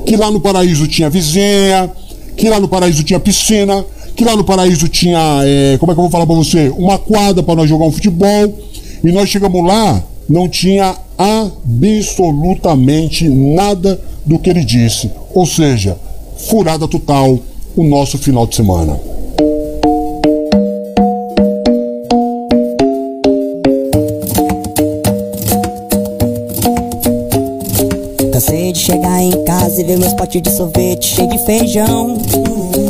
que 0.06 0.18
lá 0.18 0.30
no 0.30 0.42
paraíso 0.42 0.86
tinha 0.86 1.10
vizinha, 1.10 1.90
que 2.36 2.50
lá 2.50 2.60
no 2.60 2.68
paraíso 2.68 3.04
tinha 3.04 3.22
piscina, 3.22 3.86
que 4.18 4.26
lá 4.26 4.36
no 4.36 4.44
paraíso 4.44 4.90
tinha, 4.90 5.44
é, 5.46 5.78
como 5.80 5.94
é 5.94 5.96
que 5.96 6.00
eu 6.00 6.04
vou 6.04 6.12
falar 6.12 6.28
para 6.28 6.36
você, 6.36 6.68
uma 6.78 6.98
quadra 6.98 7.42
para 7.42 7.56
nós 7.56 7.70
jogar 7.70 7.86
um 7.86 7.92
futebol. 7.92 8.54
E 9.02 9.14
nós 9.14 9.30
chegamos 9.30 9.66
lá, 9.66 10.04
não 10.28 10.50
tinha 10.50 10.94
absolutamente 11.18 13.30
nada 13.30 13.98
do 14.26 14.38
que 14.38 14.50
ele 14.50 14.66
disse. 14.66 15.10
Ou 15.34 15.46
seja, 15.46 15.98
furada 16.50 16.86
total 16.86 17.40
o 17.78 17.84
nosso 17.84 18.18
final 18.18 18.46
de 18.46 18.58
semana. 18.58 19.00
Chegar 29.70 29.76
em 29.76 29.76
casa 29.76 29.82
e 29.82 29.84
ver 29.84 29.98
meus 29.98 30.14
potes 30.14 30.42
de 30.42 30.52
sorvete 30.52 31.16
cheio 31.16 31.30
de 31.30 31.38
feijão. 31.46 32.18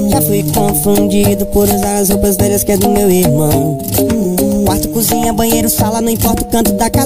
Já 0.10 0.22
fui 0.22 0.44
confundido 0.44 1.46
por 1.48 1.68
usar 1.68 1.98
as 1.98 2.10
roupas 2.10 2.38
velhas 2.38 2.64
que 2.64 2.72
é 2.72 2.78
do 2.78 2.90
meu 2.90 3.10
irmão. 3.10 3.78
Quarto, 4.66 4.88
cozinha, 4.90 5.34
banheiro, 5.34 5.70
sala, 5.70 6.02
não 6.02 6.10
importa 6.10 6.44
o 6.44 6.46
canto 6.46 6.74
da 6.74 6.90
casa. 6.90 7.00